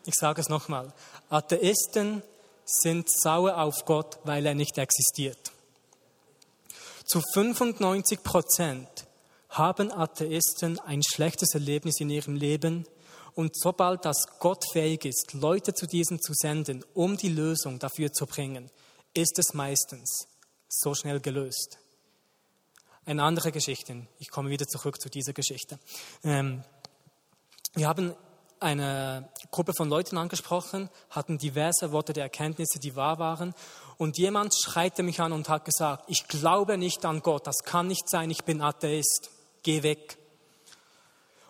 Ich 0.06 0.16
sage 0.16 0.42
es 0.42 0.50
nochmal. 0.50 0.92
Atheisten 1.30 2.24
sind 2.66 3.12
sauer 3.12 3.58
auf 3.58 3.86
Gott, 3.86 4.18
weil 4.24 4.44
er 4.44 4.56
nicht 4.56 4.80
existiert. 4.80 5.52
Zu 7.06 7.22
95 7.36 8.24
Prozent 8.24 8.88
haben 9.50 9.92
Atheisten 9.92 10.80
ein 10.80 11.02
schlechtes 11.04 11.54
Erlebnis 11.54 12.00
in 12.00 12.10
ihrem 12.10 12.36
Leben 12.36 12.86
und 13.36 13.58
sobald 13.58 14.06
das 14.06 14.26
Gott 14.40 14.64
fähig 14.72 15.06
ist, 15.06 15.34
Leute 15.34 15.74
zu 15.74 15.88
diesem 15.88 16.22
zu 16.22 16.34
senden, 16.34 16.84
um 16.94 17.18
die 17.18 17.30
Lösung 17.30 17.80
dafür 17.80 18.12
zu 18.12 18.26
bringen, 18.26 18.70
ist 19.14 19.40
es 19.40 19.54
meistens 19.54 20.28
so 20.68 20.94
schnell 20.94 21.20
gelöst 21.20 21.80
eine 23.10 23.24
andere 23.24 23.52
Geschichte. 23.52 24.06
Ich 24.20 24.30
komme 24.30 24.50
wieder 24.50 24.68
zurück 24.68 25.02
zu 25.02 25.10
dieser 25.10 25.34
Geschichte. 25.34 25.80
Ähm, 26.24 26.64
wir 27.74 27.88
haben 27.88 28.14
eine 28.60 29.30
Gruppe 29.52 29.74
von 29.74 29.90
Leuten 29.90 30.18
angesprochen, 30.18 30.90
hatten 31.10 31.38
diverse 31.38 31.92
Worte 31.92 32.14
der 32.14 32.24
Erkenntnisse, 32.24 32.78
die 32.80 32.96
wahr 32.96 33.18
waren. 33.18 33.56
Und 33.98 34.18
jemand 34.18 34.54
schreite 34.54 35.02
mich 35.02 35.22
an 35.22 35.32
und 35.32 35.50
hat 35.50 35.66
gesagt, 35.66 36.06
ich 36.08 36.28
glaube 36.28 36.78
nicht 36.78 37.06
an 37.06 37.22
Gott, 37.22 37.48
das 37.48 37.64
kann 37.64 37.88
nicht 37.88 38.10
sein, 38.10 38.30
ich 38.30 38.44
bin 38.44 38.62
Atheist, 38.62 39.32
geh 39.64 39.84
weg. 39.84 40.18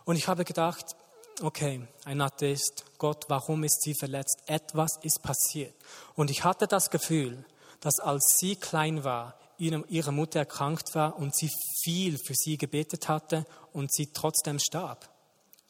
Und 0.05 0.15
ich 0.15 0.27
habe 0.27 0.45
gedacht, 0.45 0.95
okay, 1.41 1.87
ein 2.05 2.21
Atheist, 2.21 2.85
Gott, 2.97 3.25
warum 3.27 3.63
ist 3.63 3.81
sie 3.81 3.93
verletzt? 3.93 4.41
Etwas 4.47 4.97
ist 5.03 5.21
passiert. 5.21 5.73
Und 6.15 6.31
ich 6.31 6.43
hatte 6.43 6.67
das 6.67 6.89
Gefühl, 6.89 7.45
dass 7.79 7.99
als 7.99 8.23
sie 8.39 8.55
klein 8.55 9.03
war, 9.03 9.35
ihre 9.57 10.11
Mutter 10.13 10.39
erkrankt 10.39 10.95
war 10.95 11.17
und 11.17 11.35
sie 11.35 11.49
viel 11.83 12.17
für 12.17 12.33
sie 12.33 12.57
gebetet 12.57 13.09
hatte 13.09 13.45
und 13.73 13.93
sie 13.93 14.07
trotzdem 14.13 14.57
starb. 14.59 15.09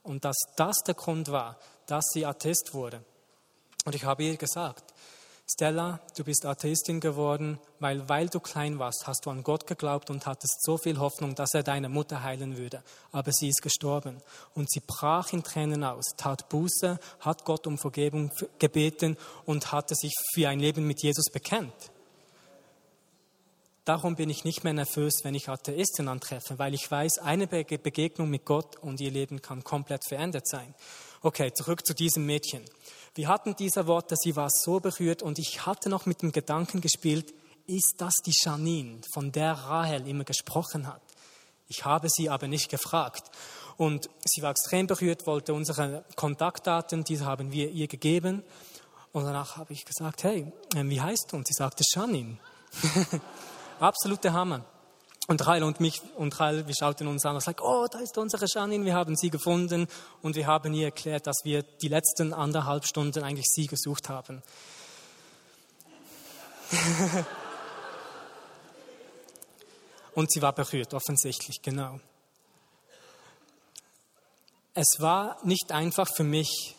Und 0.04 0.26
dass 0.26 0.38
das 0.56 0.78
der 0.86 0.96
Grund 0.96 1.32
war, 1.32 1.58
dass 1.88 2.06
sie 2.14 2.26
Atheist 2.26 2.74
wurde. 2.74 3.04
Und 3.86 3.96
ich 3.96 4.04
habe 4.04 4.24
ihr 4.24 4.38
gesagt, 4.38 4.94
Stella, 5.52 6.00
du 6.16 6.24
bist 6.24 6.46
Atheistin 6.46 7.00
geworden, 7.00 7.60
weil, 7.80 8.08
weil 8.08 8.30
du 8.30 8.40
klein 8.40 8.78
warst, 8.78 9.08
hast 9.08 9.26
du 9.26 9.32
an 9.32 9.42
Gott 9.42 9.66
geglaubt 9.66 10.12
und 10.12 10.28
hattest 10.28 10.64
so 10.64 10.78
viel 10.78 11.00
Hoffnung, 11.00 11.34
dass 11.34 11.56
er 11.56 11.64
deine 11.64 11.90
Mutter 11.90 12.22
heilen 12.22 12.56
würde. 12.58 12.84
Aber 13.12 13.32
sie 13.32 13.50
ist 13.50 13.64
gestorben. 13.64 14.22
Und 14.54 14.70
sie 14.70 14.82
brach 14.86 15.34
in 15.34 15.42
Tränen 15.42 15.84
aus, 15.84 16.06
tat 16.18 16.50
Buße, 16.50 17.00
hat 17.22 17.46
Gott 17.46 17.66
um 17.66 17.80
Vergebung 17.80 18.32
gebeten 18.60 19.18
und 19.46 19.72
hatte 19.72 19.96
sich 19.96 20.14
für 20.34 20.50
ein 20.50 20.60
Leben 20.60 20.86
mit 20.86 21.02
Jesus 21.02 21.32
bekennt. 21.32 21.74
Darum 23.90 24.16
bin 24.16 24.30
ich 24.30 24.44
nicht 24.44 24.64
mehr 24.64 24.74
nervös, 24.74 25.24
wenn 25.24 25.34
ich 25.34 25.50
Atheisten 25.50 26.10
antreffe, 26.10 26.60
weil 26.60 26.76
ich 26.76 26.92
weiß, 26.92 27.18
eine 27.18 27.48
Begegnung 27.48 28.30
mit 28.30 28.46
Gott 28.46 28.76
und 28.76 29.02
ihr 29.02 29.10
Leben 29.10 29.42
kann 29.42 29.64
komplett 29.64 30.06
verändert 30.08 30.48
sein. 30.48 30.76
Okay, 31.24 31.52
zurück 31.56 31.84
zu 31.84 31.96
diesem 31.96 32.28
Mädchen. 32.28 32.64
Wir 33.16 33.28
hatten 33.28 33.56
diese 33.56 33.88
Worte, 33.88 34.14
sie 34.16 34.36
war 34.36 34.52
so 34.52 34.80
berührt 34.80 35.24
und 35.24 35.40
ich 35.40 35.66
hatte 35.66 35.90
noch 35.90 36.06
mit 36.06 36.22
dem 36.22 36.32
Gedanken 36.32 36.82
gespielt, 36.82 37.34
ist 37.66 37.96
das 37.98 38.14
die 38.24 38.32
Janine, 38.32 39.02
von 39.12 39.32
der 39.32 39.54
Rahel 39.54 40.08
immer 40.08 40.24
gesprochen 40.24 40.86
hat? 40.86 41.02
Ich 41.68 41.84
habe 41.84 42.10
sie 42.12 42.30
aber 42.30 42.48
nicht 42.48 42.70
gefragt. 42.70 43.24
Und 43.76 44.08
sie 44.24 44.44
war 44.44 44.52
extrem 44.52 44.86
berührt, 44.86 45.26
wollte 45.26 45.56
unsere 45.56 46.06
Kontaktdaten, 46.16 47.06
diese 47.06 47.26
haben 47.26 47.52
wir 47.52 47.72
ihr 47.72 47.88
gegeben. 47.88 48.44
Und 49.14 49.24
danach 49.24 49.58
habe 49.58 49.74
ich 49.74 49.84
gesagt, 49.84 50.24
hey, 50.26 50.46
ähm, 50.76 50.92
wie 50.92 51.02
heißt 51.02 51.30
du? 51.32 51.38
Und 51.38 51.48
sie 51.48 51.56
sagte 51.56 51.84
Janine. 51.92 52.38
Absoluter 53.80 54.34
Hammer. 54.34 54.66
Und 55.28 55.46
Rail 55.46 55.64
und 55.64 55.80
mich 55.80 56.02
und 56.16 56.40
Rail, 56.40 56.66
wir 56.66 56.74
schauten 56.74 57.08
uns 57.08 57.24
an 57.24 57.36
und 57.36 57.42
sagten, 57.42 57.62
oh, 57.64 57.86
da 57.90 58.00
ist 58.00 58.18
unsere 58.18 58.46
Janine, 58.48 58.84
wir 58.84 58.96
haben 58.96 59.16
sie 59.16 59.30
gefunden 59.30 59.88
und 60.24 60.36
wir 60.36 60.48
haben 60.48 60.74
ihr 60.74 60.86
erklärt, 60.86 61.28
dass 61.28 61.38
wir 61.44 61.62
die 61.62 61.88
letzten 61.88 62.34
anderthalb 62.34 62.86
Stunden 62.86 63.24
eigentlich 63.24 63.46
sie 63.48 63.68
gesucht 63.68 64.10
haben. 64.10 64.42
und 70.16 70.32
sie 70.32 70.42
war 70.42 70.54
berührt, 70.54 70.96
offensichtlich, 70.96 71.62
genau. 71.62 72.00
Es 74.74 75.00
war 75.00 75.38
nicht 75.44 75.72
einfach 75.72 76.08
für 76.16 76.24
mich, 76.24 76.76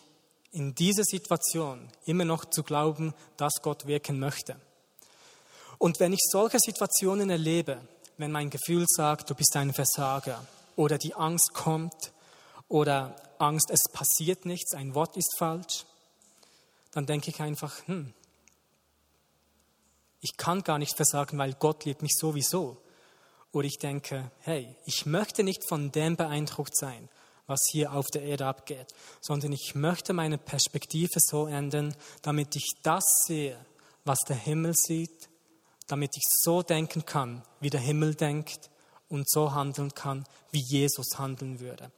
in 0.52 0.74
dieser 0.74 1.04
Situation 1.04 1.88
immer 2.04 2.24
noch 2.24 2.44
zu 2.44 2.64
glauben, 2.64 3.14
dass 3.36 3.52
Gott 3.62 3.86
wirken 3.86 4.18
möchte. 4.18 4.56
Und 5.80 5.98
wenn 5.98 6.12
ich 6.12 6.20
solche 6.30 6.58
Situationen 6.60 7.30
erlebe, 7.30 7.80
wenn 8.18 8.30
mein 8.30 8.50
Gefühl 8.50 8.84
sagt, 8.86 9.30
du 9.30 9.34
bist 9.34 9.56
ein 9.56 9.72
Versager 9.72 10.46
oder 10.76 10.98
die 10.98 11.14
Angst 11.14 11.54
kommt 11.54 12.12
oder 12.68 13.16
Angst, 13.38 13.70
es 13.70 13.84
passiert 13.90 14.44
nichts, 14.44 14.74
ein 14.74 14.94
Wort 14.94 15.16
ist 15.16 15.38
falsch, 15.38 15.86
dann 16.92 17.06
denke 17.06 17.30
ich 17.30 17.40
einfach, 17.40 17.74
hm, 17.86 18.12
ich 20.20 20.36
kann 20.36 20.62
gar 20.64 20.78
nicht 20.78 20.96
versagen, 20.96 21.38
weil 21.38 21.54
Gott 21.54 21.86
liebt 21.86 22.02
mich 22.02 22.14
sowieso. 22.14 22.76
Oder 23.50 23.66
ich 23.66 23.78
denke, 23.78 24.30
hey, 24.40 24.76
ich 24.84 25.06
möchte 25.06 25.42
nicht 25.42 25.66
von 25.66 25.90
dem 25.92 26.14
beeindruckt 26.14 26.76
sein, 26.76 27.08
was 27.46 27.62
hier 27.72 27.94
auf 27.94 28.08
der 28.08 28.20
Erde 28.20 28.44
abgeht, 28.44 28.88
sondern 29.22 29.52
ich 29.52 29.74
möchte 29.74 30.12
meine 30.12 30.36
Perspektive 30.36 31.20
so 31.20 31.46
ändern, 31.46 31.96
damit 32.20 32.54
ich 32.54 32.68
das 32.82 33.02
sehe, 33.26 33.58
was 34.04 34.18
der 34.28 34.36
Himmel 34.36 34.74
sieht 34.74 35.29
damit 35.90 36.16
ich 36.16 36.22
so 36.42 36.62
denken 36.62 37.04
kann, 37.04 37.42
wie 37.60 37.70
der 37.70 37.80
Himmel 37.80 38.14
denkt 38.14 38.70
und 39.08 39.28
so 39.28 39.52
handeln 39.52 39.94
kann, 39.94 40.24
wie 40.52 40.62
Jesus 40.62 41.18
handeln 41.18 41.60
würde. 41.60 41.90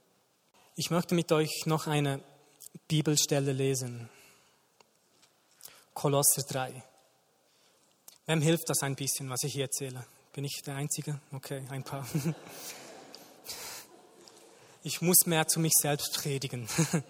Ich 0.76 0.90
möchte 0.90 1.14
mit 1.14 1.31
euch 1.33 1.66
noch 1.66 1.87
eine 1.87 2.20
Bibelstelle 2.88 3.52
lesen. 3.52 4.09
Kolosser 5.92 6.42
3. 6.48 6.83
Wem 8.26 8.40
hilft 8.40 8.70
das 8.70 8.83
ein 8.83 8.96
bisschen, 8.96 9.28
was 9.28 9.42
ich 9.42 9.52
hier 9.52 9.64
erzähle? 9.64 10.07
Bin 10.33 10.44
ich 10.44 10.62
der 10.64 10.76
Einzige? 10.76 11.20
Okay, 11.33 11.62
ein 11.68 11.85
paar. 11.85 12.07
ich 14.83 15.02
muss 15.02 15.26
mehr 15.26 15.46
zu 15.46 15.61
mich 15.61 15.74
selbst 15.74 16.14
predigen. 16.14 16.66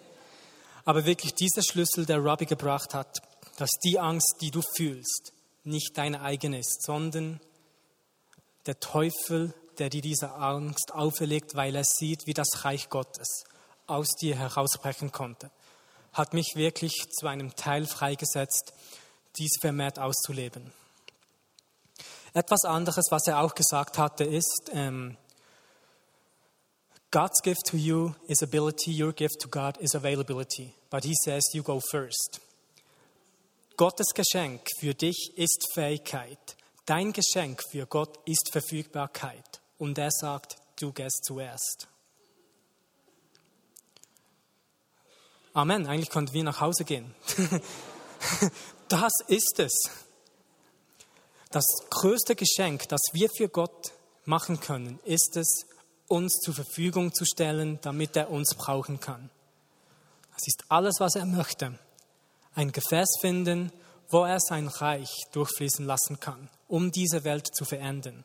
Aber 0.85 1.05
wirklich 1.05 1.35
dieser 1.35 1.62
Schlüssel, 1.62 2.07
der 2.07 2.18
Robbie 2.18 2.47
gebracht 2.47 2.95
hat, 2.95 3.23
dass 3.57 3.71
die 3.85 4.01
Angst, 4.01 4.38
die 4.40 4.51
du 4.51 4.62
fühlst, 4.77 5.33
nicht 5.64 5.98
eigene 5.98 6.59
ist, 6.59 6.83
sondern 6.83 7.40
der 8.66 8.79
Teufel, 8.81 9.55
der 9.79 9.90
dir 9.90 10.03
diese 10.03 10.33
Angst 10.33 10.92
auferlegt, 10.92 11.55
weil 11.55 11.75
er 11.75 11.85
sieht, 11.85 12.27
wie 12.27 12.35
das 12.35 12.64
Reich 12.64 12.88
Gottes 12.88 13.44
aus 13.87 14.09
dir 14.20 14.37
herausbrechen 14.37 15.12
konnte, 15.12 15.51
hat 16.12 16.35
mich 16.35 16.53
wirklich 16.55 16.92
zu 17.18 17.27
einem 17.27 17.55
Teil 17.57 17.87
freigesetzt, 17.87 18.72
dies 19.38 19.57
vermehrt 19.61 19.98
auszuleben. 19.98 20.72
Etwas 22.35 22.64
anderes, 22.64 23.07
was 23.11 23.27
er 23.27 23.40
auch 23.40 23.55
gesagt 23.55 23.98
hatte, 23.98 24.25
ist, 24.25 24.70
ähm, 24.72 25.16
God's 27.11 27.42
gift 27.42 27.66
to 27.66 27.77
you 27.77 28.14
is 28.27 28.42
ability, 28.42 29.03
your 29.03 29.12
gift 29.12 29.40
to 29.40 29.48
God 29.48 29.77
is 29.79 29.94
availability. 29.94 30.75
But 30.88 31.05
he 31.05 31.12
says 31.14 31.42
you 31.53 31.62
go 31.62 31.79
first. 31.90 32.40
Gottes 33.77 34.09
Geschenk 34.15 34.63
für 34.79 34.95
dich 34.95 35.33
ist 35.37 35.67
Fähigkeit. 35.75 36.57
Dein 36.85 37.13
Geschenk 37.13 37.63
für 37.71 37.87
Gott 37.87 38.19
ist 38.27 38.51
Verfügbarkeit. 38.53 39.61
Und 39.79 39.99
er 39.99 40.11
sagt, 40.11 40.57
du 40.79 40.93
gehst 40.93 41.25
zuerst. 41.25 41.89
Amen. 45.55 45.87
Eigentlich 45.87 46.11
konnten 46.11 46.33
wir 46.33 46.45
nach 46.45 46.61
Hause 46.61 46.85
gehen. 46.85 47.15
das 48.89 49.13
ist 49.29 49.59
es. 49.59 49.73
Das 51.51 51.65
größte 51.91 52.35
Geschenk, 52.35 52.89
das 52.89 53.01
wir 53.13 53.29
für 53.37 53.49
Gott 53.49 53.93
machen 54.25 54.61
können, 54.61 54.99
ist 55.05 55.37
es, 55.37 55.67
uns 56.09 56.41
zur 56.41 56.55
Verfügung 56.55 57.13
zu 57.13 57.25
stellen, 57.25 57.79
damit 57.83 58.17
er 58.17 58.31
uns 58.31 58.55
brauchen 58.55 59.01
kann. 59.01 59.31
Das 60.35 60.47
ist 60.47 60.65
alles, 60.69 60.97
was 60.99 61.17
er 61.17 61.27
möchte. 61.27 61.79
Ein 62.55 62.73
Gefäß 62.73 63.09
finden, 63.21 63.73
wo 64.09 64.25
er 64.25 64.41
sein 64.41 64.69
Reich 64.69 65.11
durchfließen 65.33 65.87
lassen 65.87 66.21
kann, 66.21 66.49
um 66.69 66.93
diese 66.93 67.25
Welt 67.25 67.49
zu 67.55 67.65
verändern. 67.65 68.25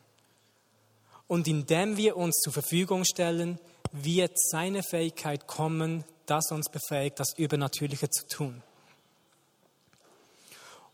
Und 1.26 1.48
indem 1.48 1.96
wir 1.96 2.16
uns 2.16 2.36
zur 2.42 2.52
Verfügung 2.52 3.04
stellen, 3.04 3.58
wird 3.92 4.32
seine 4.38 4.82
Fähigkeit 4.82 5.46
kommen, 5.46 6.04
das 6.26 6.50
uns 6.50 6.68
befähigt, 6.70 7.20
das 7.20 7.34
Übernatürliche 7.36 8.10
zu 8.10 8.26
tun. 8.26 8.62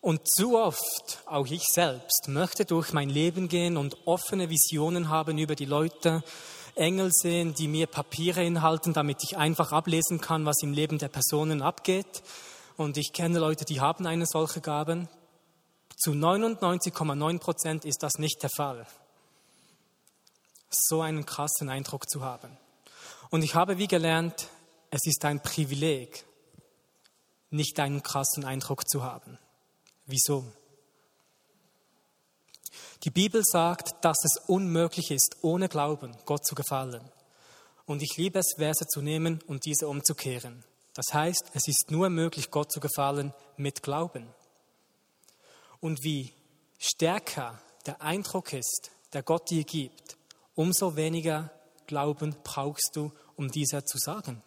Und 0.01 0.21
zu 0.29 0.59
oft, 0.59 1.23
auch 1.25 1.47
ich 1.47 1.63
selbst, 1.73 2.29
möchte 2.29 2.67
durch 2.67 2.93
mein 2.93 3.09
Leben 3.09 3.49
gehen 3.49 3.77
und 3.77 3.97
offene 4.07 4.51
Visionen 4.51 5.09
haben 5.09 5.39
über 5.39 5.55
die 5.55 5.65
Leute, 5.65 6.23
Engel 6.75 7.11
sehen, 7.13 7.55
die 7.55 7.69
mir 7.69 7.87
Papiere 7.87 8.45
inhalten, 8.45 8.93
damit 8.93 9.19
ich 9.23 9.37
einfach 9.37 9.73
ablesen 9.73 10.21
kann, 10.21 10.45
was 10.45 10.63
im 10.63 10.73
Leben 10.73 10.99
der 10.99 11.09
Personen 11.09 11.63
abgeht. 11.63 12.23
Und 12.77 12.97
ich 12.97 13.13
kenne 13.13 13.39
Leute, 13.39 13.65
die 13.65 13.81
haben 13.81 14.07
eine 14.07 14.27
solche 14.27 14.61
Gaben. 14.61 15.09
Zu 15.97 16.11
99,9 16.13 17.39
Prozent 17.39 17.85
ist 17.85 18.03
das 18.03 18.15
nicht 18.19 18.43
der 18.43 18.51
Fall. 18.51 18.87
So 20.71 21.01
einen 21.01 21.25
krassen 21.25 21.69
Eindruck 21.69 22.11
zu 22.11 22.23
haben. 22.23 22.57
Und 23.31 23.43
ich 23.43 23.55
habe 23.55 23.79
wie 23.79 23.87
gelernt, 23.87 24.49
es 24.91 25.07
ist 25.07 25.25
ein 25.25 25.41
Privileg, 25.41 26.25
nicht 27.51 27.79
einen 27.79 28.03
krassen 28.03 28.45
Eindruck 28.45 28.89
zu 28.89 29.03
haben. 29.03 29.39
Wieso? 30.07 30.45
Die 33.05 33.11
Bibel 33.11 33.43
sagt, 33.45 34.05
dass 34.05 34.19
es 34.25 34.43
unmöglich 34.49 35.11
ist, 35.11 35.37
ohne 35.43 35.69
Glauben 35.69 36.17
Gott 36.25 36.45
zu 36.45 36.55
gefallen. 36.55 37.03
Und 37.87 38.03
ich 38.03 38.17
liebe 38.17 38.39
es, 38.39 38.55
Verse 38.57 38.87
zu 38.87 39.03
nehmen 39.03 39.41
und 39.47 39.65
diese 39.67 39.89
umzukehren. 39.89 40.65
Das 40.95 41.13
heißt, 41.13 41.51
es 41.55 41.69
ist 41.69 41.91
nur 41.91 42.09
möglich, 42.09 42.51
Gott 42.51 42.71
zu 42.71 42.81
gefallen 42.81 43.35
mit 43.57 43.83
Glauben. 43.83 44.27
Und 45.81 46.03
wie 46.05 46.33
stärker 46.79 47.61
der 47.87 48.01
Eindruck 48.01 48.53
ist, 48.53 48.91
der 49.13 49.23
Gott 49.23 49.51
dir 49.51 49.65
gibt, 49.65 50.17
umso 50.55 50.97
weniger 50.97 51.51
Glauben 51.87 52.37
brauchst 52.45 52.93
du, 52.95 53.13
um 53.37 53.51
dieser 53.51 53.85
zu 53.85 53.99
sagen. 53.99 54.43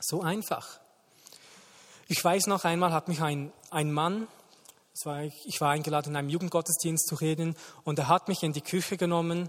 So 0.00 0.22
einfach. 0.22 0.80
Ich 2.08 2.22
weiß 2.22 2.46
noch 2.46 2.64
einmal, 2.64 2.92
hat 2.92 3.08
mich 3.08 3.20
ein, 3.20 3.52
ein 3.70 3.92
Mann 3.92 4.28
war, 5.04 5.22
ich 5.22 5.60
war 5.60 5.70
eingeladen, 5.70 6.10
in 6.10 6.16
einem 6.16 6.28
Jugendgottesdienst 6.28 7.06
zu 7.06 7.14
reden 7.14 7.56
und 7.84 7.98
er 7.98 8.08
hat 8.08 8.28
mich 8.28 8.42
in 8.42 8.52
die 8.52 8.60
Küche 8.60 8.96
genommen, 8.96 9.48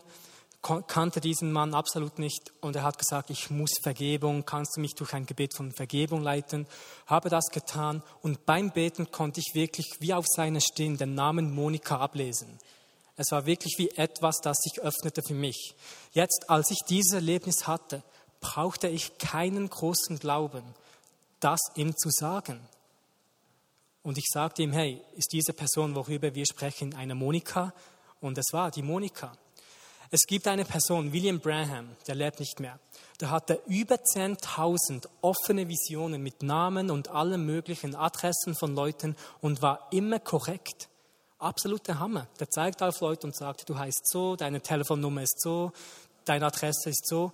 kannte 0.61 1.21
diesen 1.21 1.51
Mann 1.51 1.73
absolut 1.73 2.19
nicht 2.19 2.53
und 2.61 2.75
er 2.75 2.83
hat 2.83 2.99
gesagt, 2.99 3.31
ich 3.31 3.49
muss 3.49 3.71
Vergebung, 3.81 4.45
kannst 4.45 4.77
du 4.77 4.81
mich 4.81 4.93
durch 4.93 5.13
ein 5.13 5.25
Gebet 5.25 5.55
von 5.55 5.71
Vergebung 5.71 6.21
leiten? 6.21 6.67
Habe 7.07 7.29
das 7.29 7.47
getan 7.47 8.03
und 8.21 8.45
beim 8.45 8.69
Beten 8.71 9.09
konnte 9.11 9.39
ich 9.39 9.55
wirklich 9.55 9.87
wie 9.99 10.13
auf 10.13 10.25
seine 10.27 10.61
Stirn 10.61 10.97
den 10.97 11.15
Namen 11.15 11.53
Monika 11.53 11.97
ablesen. 11.97 12.59
Es 13.17 13.31
war 13.31 13.45
wirklich 13.45 13.75
wie 13.77 13.89
etwas, 13.89 14.37
das 14.41 14.57
sich 14.57 14.81
öffnete 14.81 15.21
für 15.23 15.33
mich. 15.33 15.75
Jetzt, 16.11 16.45
als 16.47 16.71
ich 16.71 16.79
dieses 16.87 17.13
Erlebnis 17.13 17.67
hatte, 17.67 18.03
brauchte 18.39 18.87
ich 18.87 19.17
keinen 19.17 19.69
großen 19.69 20.19
Glauben, 20.19 20.63
das 21.39 21.59
ihm 21.75 21.95
zu 21.97 22.09
sagen. 22.09 22.59
Und 24.03 24.17
ich 24.17 24.25
sagte 24.31 24.63
ihm, 24.63 24.71
hey, 24.71 25.01
ist 25.15 25.31
diese 25.31 25.53
Person, 25.53 25.95
worüber 25.95 26.33
wir 26.33 26.45
sprechen, 26.45 26.95
eine 26.95 27.15
Monika? 27.15 27.73
Und 28.19 28.37
es 28.37 28.47
war 28.51 28.71
die 28.71 28.81
Monika. 28.81 29.33
Es 30.13 30.27
gibt 30.27 30.45
eine 30.47 30.65
Person, 30.65 31.13
William 31.13 31.39
Branham, 31.39 31.95
der 32.05 32.15
lebt 32.15 32.41
nicht 32.41 32.59
mehr. 32.59 32.77
Der 33.21 33.31
hatte 33.31 33.61
über 33.67 33.95
10.000 33.95 35.07
offene 35.21 35.69
Visionen 35.69 36.21
mit 36.21 36.43
Namen 36.43 36.91
und 36.91 37.07
allen 37.07 37.45
möglichen 37.45 37.95
Adressen 37.95 38.53
von 38.53 38.75
Leuten 38.75 39.15
und 39.39 39.61
war 39.61 39.87
immer 39.91 40.19
korrekt. 40.19 40.89
Absoluter 41.39 41.97
Hammer. 41.99 42.27
Der 42.41 42.49
zeigt 42.49 42.83
auf 42.83 42.99
Leute 42.99 43.25
und 43.25 43.37
sagt, 43.37 43.69
du 43.69 43.77
heißt 43.77 44.11
so, 44.11 44.35
deine 44.35 44.59
Telefonnummer 44.59 45.23
ist 45.23 45.39
so, 45.39 45.71
deine 46.25 46.47
Adresse 46.47 46.89
ist 46.89 47.07
so. 47.07 47.31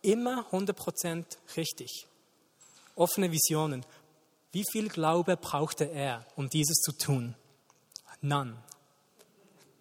Immer 0.00 0.46
100% 0.52 1.24
richtig. 1.56 2.06
Offene 2.94 3.32
Visionen. 3.32 3.84
Wie 4.52 4.64
viel 4.70 4.88
Glaube 4.88 5.36
brauchte 5.36 5.86
er, 5.86 6.24
um 6.36 6.48
dieses 6.48 6.76
zu 6.82 6.92
tun? 6.92 7.34
None. 8.20 8.56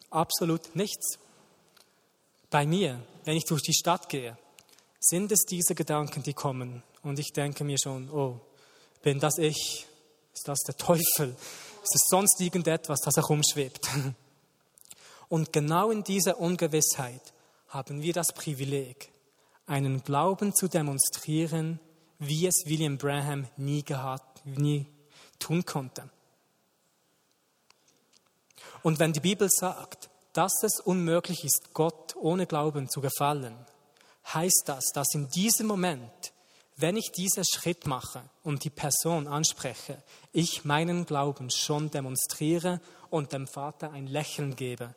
Absolut 0.10 0.76
nichts. 0.76 1.20
Bei 2.52 2.68
mir, 2.68 3.02
wenn 3.26 3.36
ich 3.36 3.46
durch 3.46 3.64
die 3.64 3.74
Stadt 3.74 4.10
gehe, 4.10 4.38
sind 5.00 5.32
es 5.32 5.46
diese 5.50 5.74
Gedanken, 5.74 6.22
die 6.22 6.34
kommen. 6.34 6.84
Und 7.02 7.18
ich 7.18 7.34
denke 7.34 7.64
mir 7.64 7.80
schon, 7.80 8.12
oh, 8.12 8.40
bin 9.02 9.20
das 9.20 9.40
ich? 9.40 9.88
Ist 10.34 10.48
das 10.48 10.60
der 10.60 10.78
Teufel? 10.78 11.36
Ist 11.84 11.96
es 11.96 12.08
sonst 12.08 12.40
irgendetwas, 12.40 13.00
das 13.00 13.16
herumschwebt? 13.16 13.90
Und 15.30 15.52
genau 15.52 15.90
in 15.90 16.04
dieser 16.04 16.40
Ungewissheit 16.40 17.34
haben 17.70 18.04
wir 18.04 18.14
das 18.14 18.28
Privileg, 18.34 19.12
einen 19.66 20.04
Glauben 20.04 20.54
zu 20.54 20.68
demonstrieren, 20.68 21.80
wie 22.20 22.46
es 22.46 22.66
William 22.66 22.98
Braham 22.98 23.48
nie 23.58 23.82
gehabt 23.82 24.32
nie 24.46 24.86
tun 25.40 25.66
konnte. 25.66 26.10
Und 28.84 29.00
wenn 29.00 29.14
die 29.14 29.20
Bibel 29.20 29.50
sagt, 29.50 30.10
dass 30.34 30.64
es 30.64 30.80
unmöglich 30.80 31.44
ist, 31.44 31.74
Gott 31.74 32.16
ohne 32.16 32.46
Glauben 32.46 32.90
zu 32.90 33.02
gefallen, 33.02 33.56
heißt 34.34 34.64
das, 34.66 34.86
dass 34.94 35.14
in 35.14 35.30
diesem 35.30 35.68
Moment, 35.68 36.34
wenn 36.78 36.98
ich 36.98 37.12
diesen 37.12 37.44
Schritt 37.46 37.86
mache 37.86 38.24
und 38.44 38.64
die 38.64 38.70
Person 38.70 39.28
anspreche, 39.28 40.02
ich 40.32 40.66
meinen 40.66 41.06
Glauben 41.06 41.50
schon 41.50 41.92
demonstriere 41.92 42.82
und 43.10 43.34
dem 43.34 43.48
Vater 43.48 43.92
ein 43.92 44.08
Lächeln 44.08 44.56
gebe. 44.56 44.96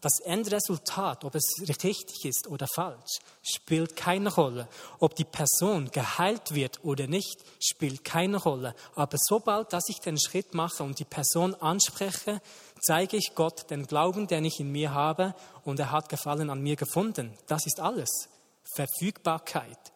Das 0.00 0.20
Endresultat, 0.20 1.24
ob 1.24 1.34
es 1.34 1.44
richtig 1.68 2.26
ist 2.26 2.46
oder 2.48 2.66
falsch, 2.74 3.18
spielt 3.42 3.96
keine 3.96 4.32
Rolle. 4.32 4.68
Ob 4.98 5.14
die 5.16 5.24
Person 5.24 5.90
geheilt 5.90 6.54
wird 6.54 6.84
oder 6.84 7.06
nicht, 7.06 7.42
spielt 7.60 8.04
keine 8.04 8.36
Rolle. 8.36 8.74
Aber 8.94 9.16
sobald, 9.18 9.72
dass 9.72 9.88
ich 9.88 10.00
den 10.00 10.20
Schritt 10.20 10.54
mache 10.54 10.82
und 10.82 10.98
die 10.98 11.04
Person 11.04 11.54
anspreche, 11.54 12.42
zeige 12.80 13.16
ich 13.16 13.34
Gott 13.34 13.70
den 13.70 13.86
Glauben, 13.86 14.26
den 14.26 14.44
ich 14.44 14.60
in 14.60 14.70
mir 14.70 14.92
habe 14.92 15.34
und 15.64 15.80
er 15.80 15.92
hat 15.92 16.10
Gefallen 16.10 16.50
an 16.50 16.60
mir 16.60 16.76
gefunden. 16.76 17.36
Das 17.46 17.66
ist 17.66 17.80
alles. 17.80 18.28
Verfügbarkeit. 18.74 19.92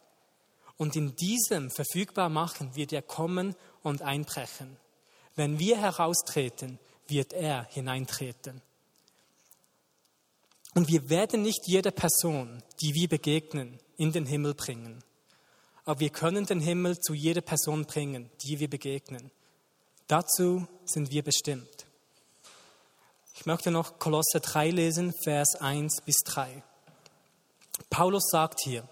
Und 0.79 0.97
in 0.97 1.15
diesem 1.15 1.71
Verfügbarmachen 1.71 2.75
wird 2.75 2.95
er 2.95 3.03
kommen 3.03 3.55
und 3.83 4.01
einbrechen. 4.01 4.79
Wenn 5.35 5.59
wir 5.59 5.79
heraustreten, 5.79 6.79
wird 7.07 7.35
er 7.35 7.65
hineintreten. 7.65 8.63
Und 10.75 10.89
wir 10.89 11.11
werden 11.11 11.43
nicht 11.43 11.67
jede 11.67 11.91
Person, 11.91 12.63
die 12.81 12.95
wir 12.95 13.09
begegnen, 13.09 13.79
in 13.97 14.13
den 14.13 14.27
Himmel 14.27 14.55
bringen. 14.55 15.03
Aber 15.85 16.01
wir 16.01 16.11
können 16.11 16.47
den 16.47 16.61
Himmel 16.61 16.99
zu 17.01 17.15
jeder 17.15 17.41
Person 17.41 17.85
bringen, 17.85 18.31
die 18.43 18.61
wir 18.61 18.71
begegnen. 18.71 19.31
Dazu 20.07 20.67
sind 20.85 21.11
wir 21.11 21.23
bestimmt. 21.23 21.87
Ich 23.35 23.47
möchte 23.47 23.71
noch 23.71 23.99
Kolosse 23.99 24.41
3 24.41 24.71
lesen, 24.71 25.15
Vers 25.25 25.57
1 25.57 26.03
bis 26.05 26.17
3. 26.27 26.63
Paulus 27.89 28.25
sagt 28.31 28.61
hier, 28.63 28.87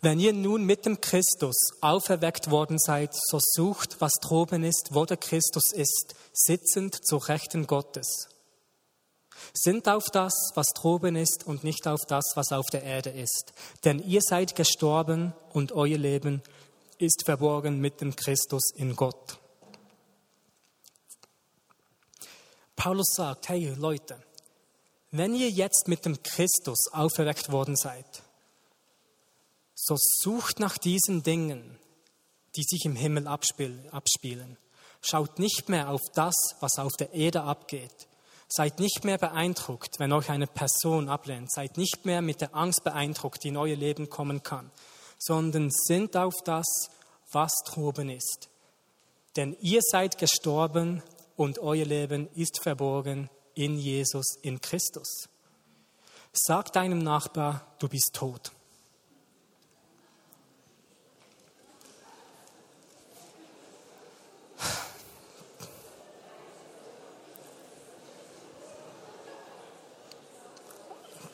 Wenn 0.00 0.18
ihr 0.18 0.32
nun 0.32 0.64
mit 0.64 0.84
dem 0.86 1.00
Christus 1.00 1.54
auferweckt 1.80 2.50
worden 2.50 2.78
seid, 2.78 3.14
so 3.14 3.38
sucht, 3.40 4.00
was 4.00 4.12
droben 4.20 4.64
ist, 4.64 4.90
wo 4.92 5.04
der 5.04 5.16
Christus 5.16 5.72
ist, 5.72 6.14
sitzend 6.32 7.06
zu 7.06 7.16
Rechten 7.16 7.66
Gottes. 7.66 8.28
Sind 9.52 9.88
auf 9.88 10.04
das, 10.12 10.32
was 10.54 10.68
droben 10.74 11.16
ist 11.16 11.46
und 11.46 11.64
nicht 11.64 11.86
auf 11.86 12.00
das, 12.08 12.24
was 12.34 12.52
auf 12.52 12.66
der 12.66 12.82
Erde 12.82 13.10
ist. 13.10 13.52
Denn 13.84 13.98
ihr 13.98 14.20
seid 14.22 14.56
gestorben 14.56 15.32
und 15.52 15.72
euer 15.72 15.98
Leben 15.98 16.42
ist 16.98 17.24
verborgen 17.24 17.80
mit 17.80 18.00
dem 18.00 18.16
Christus 18.16 18.70
in 18.74 18.96
Gott. 18.96 19.38
Paulus 22.76 23.12
sagt, 23.14 23.48
hey 23.48 23.72
Leute, 23.76 24.22
wenn 25.10 25.34
ihr 25.34 25.50
jetzt 25.50 25.86
mit 25.86 26.04
dem 26.04 26.22
Christus 26.22 26.88
auferweckt 26.92 27.52
worden 27.52 27.76
seid, 27.76 28.22
so 29.74 29.96
sucht 29.98 30.60
nach 30.60 30.78
diesen 30.78 31.22
Dingen, 31.22 31.78
die 32.56 32.62
sich 32.62 32.84
im 32.84 32.96
Himmel 32.96 33.26
abspielen. 33.26 34.56
Schaut 35.00 35.38
nicht 35.38 35.68
mehr 35.68 35.90
auf 35.90 36.00
das, 36.14 36.34
was 36.60 36.78
auf 36.78 36.92
der 36.98 37.12
Erde 37.12 37.42
abgeht. 37.42 38.08
Seid 38.48 38.78
nicht 38.78 39.04
mehr 39.04 39.18
beeindruckt, 39.18 39.98
wenn 39.98 40.12
euch 40.12 40.30
eine 40.30 40.46
Person 40.46 41.08
ablehnt. 41.08 41.50
Seid 41.50 41.76
nicht 41.76 42.04
mehr 42.04 42.22
mit 42.22 42.40
der 42.40 42.54
Angst 42.54 42.84
beeindruckt, 42.84 43.42
die 43.44 43.48
in 43.48 43.56
euer 43.56 43.76
Leben 43.76 44.10
kommen 44.10 44.42
kann, 44.42 44.70
sondern 45.18 45.70
sind 45.70 46.16
auf 46.16 46.34
das, 46.44 46.66
was 47.32 47.52
droben 47.66 48.10
ist. 48.10 48.48
Denn 49.36 49.56
ihr 49.60 49.80
seid 49.82 50.18
gestorben 50.18 51.02
und 51.36 51.58
euer 51.58 51.84
Leben 51.84 52.28
ist 52.34 52.62
verborgen 52.62 53.28
in 53.54 53.78
Jesus, 53.78 54.36
in 54.42 54.60
Christus. 54.60 55.28
Sag 56.32 56.72
deinem 56.72 56.98
Nachbar, 56.98 57.66
du 57.78 57.88
bist 57.88 58.10
tot. 58.12 58.52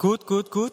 Gut, 0.01 0.27
gut, 0.27 0.51
gut. 0.51 0.73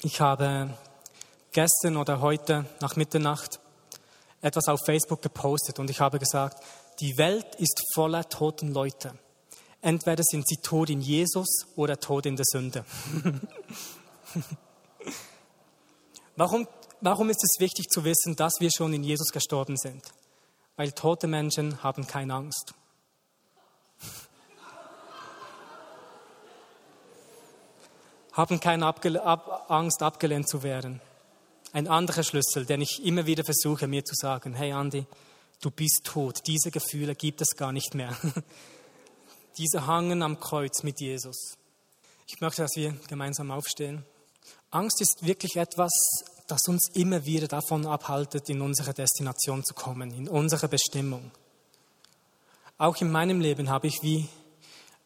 Ich 0.00 0.20
habe 0.20 0.72
gestern 1.50 1.96
oder 1.96 2.20
heute 2.20 2.66
nach 2.80 2.94
Mitternacht 2.94 3.58
etwas 4.42 4.68
auf 4.68 4.78
Facebook 4.86 5.22
gepostet 5.22 5.80
und 5.80 5.90
ich 5.90 5.98
habe 5.98 6.20
gesagt, 6.20 6.62
die 7.00 7.18
Welt 7.18 7.56
ist 7.56 7.82
voller 7.94 8.28
toten 8.28 8.72
Leute. 8.72 9.18
Entweder 9.82 10.22
sind 10.22 10.46
sie 10.46 10.58
tot 10.58 10.88
in 10.88 11.00
Jesus 11.00 11.66
oder 11.74 11.98
tot 11.98 12.26
in 12.26 12.36
der 12.36 12.46
Sünde. 12.48 12.84
warum, 16.36 16.68
warum 17.00 17.28
ist 17.28 17.42
es 17.42 17.58
wichtig 17.58 17.88
zu 17.88 18.04
wissen, 18.04 18.36
dass 18.36 18.52
wir 18.60 18.70
schon 18.70 18.92
in 18.92 19.02
Jesus 19.02 19.32
gestorben 19.32 19.76
sind? 19.76 20.04
Weil 20.76 20.92
tote 20.92 21.26
Menschen 21.26 21.82
haben 21.82 22.06
keine 22.06 22.34
Angst. 22.34 22.74
Haben 28.38 28.60
keine 28.60 28.86
Abge 28.86 29.20
Ab 29.20 29.66
Angst, 29.68 30.00
abgelehnt 30.00 30.48
zu 30.48 30.62
werden. 30.62 31.00
Ein 31.72 31.88
anderer 31.88 32.22
Schlüssel, 32.22 32.64
den 32.64 32.80
ich 32.80 33.04
immer 33.04 33.26
wieder 33.26 33.42
versuche, 33.42 33.88
mir 33.88 34.04
zu 34.04 34.14
sagen, 34.14 34.54
hey 34.54 34.70
Andi, 34.70 35.04
du 35.60 35.72
bist 35.72 36.02
tot. 36.04 36.46
Diese 36.46 36.70
Gefühle 36.70 37.16
gibt 37.16 37.40
es 37.40 37.56
gar 37.56 37.72
nicht 37.72 37.94
mehr. 37.94 38.16
Diese 39.58 39.88
hangen 39.88 40.22
am 40.22 40.38
Kreuz 40.38 40.84
mit 40.84 41.00
Jesus. 41.00 41.56
Ich 42.28 42.40
möchte, 42.40 42.62
dass 42.62 42.76
wir 42.76 42.92
gemeinsam 43.08 43.50
aufstehen. 43.50 44.04
Angst 44.70 45.00
ist 45.00 45.26
wirklich 45.26 45.56
etwas, 45.56 45.90
das 46.46 46.68
uns 46.68 46.90
immer 46.94 47.24
wieder 47.24 47.48
davon 47.48 47.86
abhaltet, 47.86 48.48
in 48.48 48.60
unsere 48.60 48.94
Destination 48.94 49.64
zu 49.64 49.74
kommen, 49.74 50.12
in 50.12 50.28
unsere 50.28 50.68
Bestimmung. 50.68 51.32
Auch 52.78 53.00
in 53.00 53.10
meinem 53.10 53.40
Leben 53.40 53.68
habe 53.68 53.88
ich 53.88 54.00
wie 54.02 54.28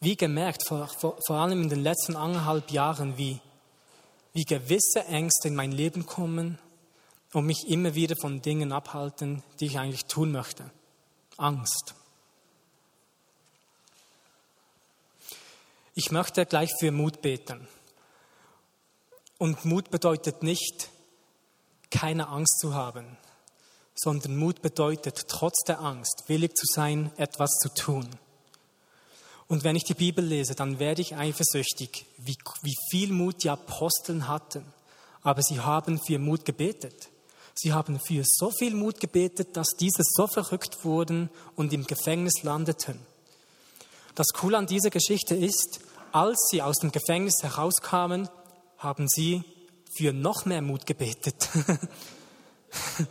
wie 0.02 0.16
gemerkt, 0.16 0.66
vor, 0.66 0.88
vor, 0.88 1.16
vor 1.24 1.36
allem 1.36 1.62
in 1.62 1.68
den 1.68 1.82
letzten 1.82 2.16
anderthalb 2.16 2.72
Jahren, 2.72 3.16
wie, 3.18 3.40
wie 4.32 4.42
gewisse 4.42 5.04
Ängste 5.06 5.46
in 5.46 5.54
mein 5.54 5.70
Leben 5.70 6.06
kommen 6.06 6.58
und 7.32 7.46
mich 7.46 7.68
immer 7.68 7.94
wieder 7.94 8.16
von 8.20 8.42
Dingen 8.42 8.72
abhalten, 8.72 9.44
die 9.60 9.66
ich 9.66 9.78
eigentlich 9.78 10.06
tun 10.06 10.32
möchte. 10.32 10.68
Angst. 11.36 11.94
Ich 15.94 16.10
möchte 16.10 16.46
gleich 16.46 16.72
für 16.80 16.90
Mut 16.90 17.22
beten. 17.22 17.68
Und 19.38 19.64
Mut 19.64 19.90
bedeutet 19.90 20.42
nicht, 20.42 20.88
keine 21.92 22.26
Angst 22.26 22.58
zu 22.58 22.74
haben, 22.74 23.18
sondern 23.94 24.36
Mut 24.36 24.62
bedeutet, 24.62 25.28
trotz 25.28 25.62
der 25.64 25.80
Angst 25.80 26.24
willig 26.26 26.56
zu 26.56 26.66
sein, 26.66 27.12
etwas 27.18 27.50
zu 27.60 27.72
tun. 27.72 28.08
Und 29.46 29.64
wenn 29.64 29.76
ich 29.76 29.84
die 29.84 29.94
Bibel 29.94 30.24
lese, 30.24 30.54
dann 30.54 30.78
werde 30.78 31.02
ich 31.02 31.16
eifersüchtig, 31.16 32.06
wie, 32.18 32.36
wie 32.62 32.76
viel 32.90 33.12
Mut 33.12 33.42
die 33.44 33.50
Aposteln 33.50 34.28
hatten. 34.28 34.64
Aber 35.22 35.42
sie 35.42 35.60
haben 35.60 36.00
für 36.04 36.18
Mut 36.18 36.44
gebetet. 36.44 37.10
Sie 37.54 37.72
haben 37.72 38.00
für 38.00 38.22
so 38.24 38.50
viel 38.50 38.74
Mut 38.74 38.98
gebetet, 39.00 39.56
dass 39.56 39.68
diese 39.78 40.02
so 40.04 40.26
verrückt 40.26 40.84
wurden 40.84 41.30
und 41.54 41.72
im 41.72 41.86
Gefängnis 41.86 42.42
landeten. 42.42 42.98
Das 44.14 44.28
Coole 44.28 44.58
an 44.58 44.66
dieser 44.66 44.90
Geschichte 44.90 45.34
ist, 45.34 45.80
als 46.12 46.48
sie 46.50 46.62
aus 46.62 46.78
dem 46.78 46.92
Gefängnis 46.92 47.42
herauskamen, 47.42 48.28
haben 48.78 49.08
sie 49.08 49.44
für 49.96 50.12
noch 50.12 50.44
mehr 50.44 50.62
Mut 50.62 50.86
gebetet. 50.86 51.48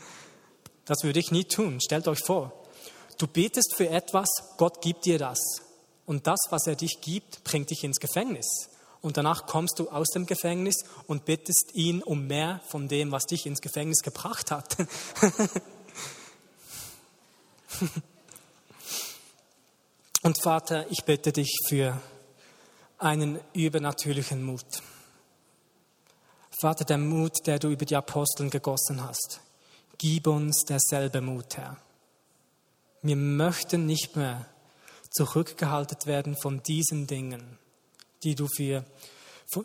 das 0.85 1.03
würde 1.03 1.19
ich 1.19 1.31
nie 1.31 1.45
tun. 1.45 1.79
Stellt 1.81 2.07
euch 2.07 2.23
vor, 2.23 2.51
du 3.17 3.27
betest 3.27 3.75
für 3.75 3.89
etwas, 3.89 4.29
Gott 4.57 4.81
gibt 4.81 5.05
dir 5.05 5.19
das. 5.19 5.39
Und 6.05 6.27
das, 6.27 6.39
was 6.49 6.67
er 6.67 6.75
dich 6.75 7.01
gibt, 7.01 7.43
bringt 7.43 7.69
dich 7.69 7.83
ins 7.83 7.99
Gefängnis. 7.99 8.69
Und 9.01 9.17
danach 9.17 9.47
kommst 9.47 9.79
du 9.79 9.89
aus 9.89 10.09
dem 10.09 10.25
Gefängnis 10.27 10.85
und 11.07 11.25
bittest 11.25 11.71
ihn 11.73 12.03
um 12.03 12.27
mehr 12.27 12.61
von 12.67 12.87
dem, 12.87 13.11
was 13.11 13.25
dich 13.25 13.45
ins 13.47 13.61
Gefängnis 13.61 14.01
gebracht 14.03 14.51
hat. 14.51 14.77
und 20.21 20.41
Vater, 20.41 20.85
ich 20.91 21.03
bitte 21.03 21.31
dich 21.31 21.57
für 21.67 21.99
einen 22.99 23.39
übernatürlichen 23.53 24.43
Mut. 24.43 24.83
Vater, 26.61 26.85
der 26.85 26.99
Mut, 26.99 27.47
der 27.47 27.57
du 27.57 27.69
über 27.69 27.85
die 27.85 27.95
Aposteln 27.95 28.51
gegossen 28.51 29.03
hast, 29.03 29.41
gib 29.97 30.27
uns 30.27 30.63
derselbe 30.63 31.21
Mut, 31.21 31.57
Herr. 31.57 31.77
Wir 33.01 33.15
möchten 33.15 33.87
nicht 33.87 34.15
mehr 34.15 34.45
zurückgehalten 35.11 36.05
werden 36.05 36.35
von 36.35 36.63
diesen 36.63 37.07
Dingen, 37.07 37.57
die 38.23 38.35
du 38.35 38.47
für, 38.47 38.85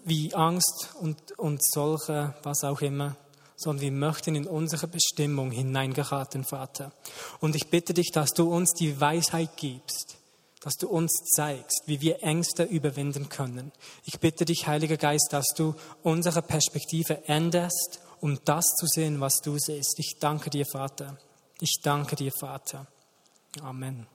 wie 0.05 0.35
Angst 0.35 0.91
und, 1.01 1.39
und 1.39 1.65
solche, 1.65 2.35
was 2.43 2.65
auch 2.65 2.81
immer, 2.81 3.17
sondern 3.57 3.83
wir 3.83 3.93
möchten 3.93 4.35
in 4.35 4.47
unsere 4.47 4.87
Bestimmung 4.87 5.51
hineingeraten, 5.51 6.45
Vater. 6.45 6.93
Und 7.41 7.57
ich 7.57 7.69
bitte 7.69 7.95
dich, 7.95 8.11
dass 8.13 8.31
du 8.31 8.53
uns 8.53 8.73
die 8.73 9.01
Weisheit 9.01 9.57
gibst, 9.57 10.17
dass 10.61 10.75
du 10.75 10.89
uns 10.89 11.13
zeigst, 11.35 11.83
wie 11.87 12.01
wir 12.01 12.23
Ängste 12.23 12.65
überwinden 12.65 13.29
können. 13.29 13.73
Ich 14.05 14.19
bitte 14.21 14.45
dich, 14.45 14.67
Heiliger 14.67 14.97
Geist, 14.97 15.29
dass 15.31 15.47
du 15.57 15.75
unsere 16.03 16.43
Perspektive 16.43 17.27
änderst, 17.29 18.01
um 18.21 18.39
das 18.45 18.65
zu 18.79 18.87
sehen, 18.87 19.21
was 19.21 19.41
du 19.43 19.59
siehst. 19.59 19.99
Ich 19.99 20.17
danke 20.19 20.51
dir, 20.51 20.67
Vater. 20.67 21.19
Ich 21.61 21.81
danke 21.83 22.17
dir, 22.17 22.33
Vater. 22.33 22.87
Amen. 23.63 24.07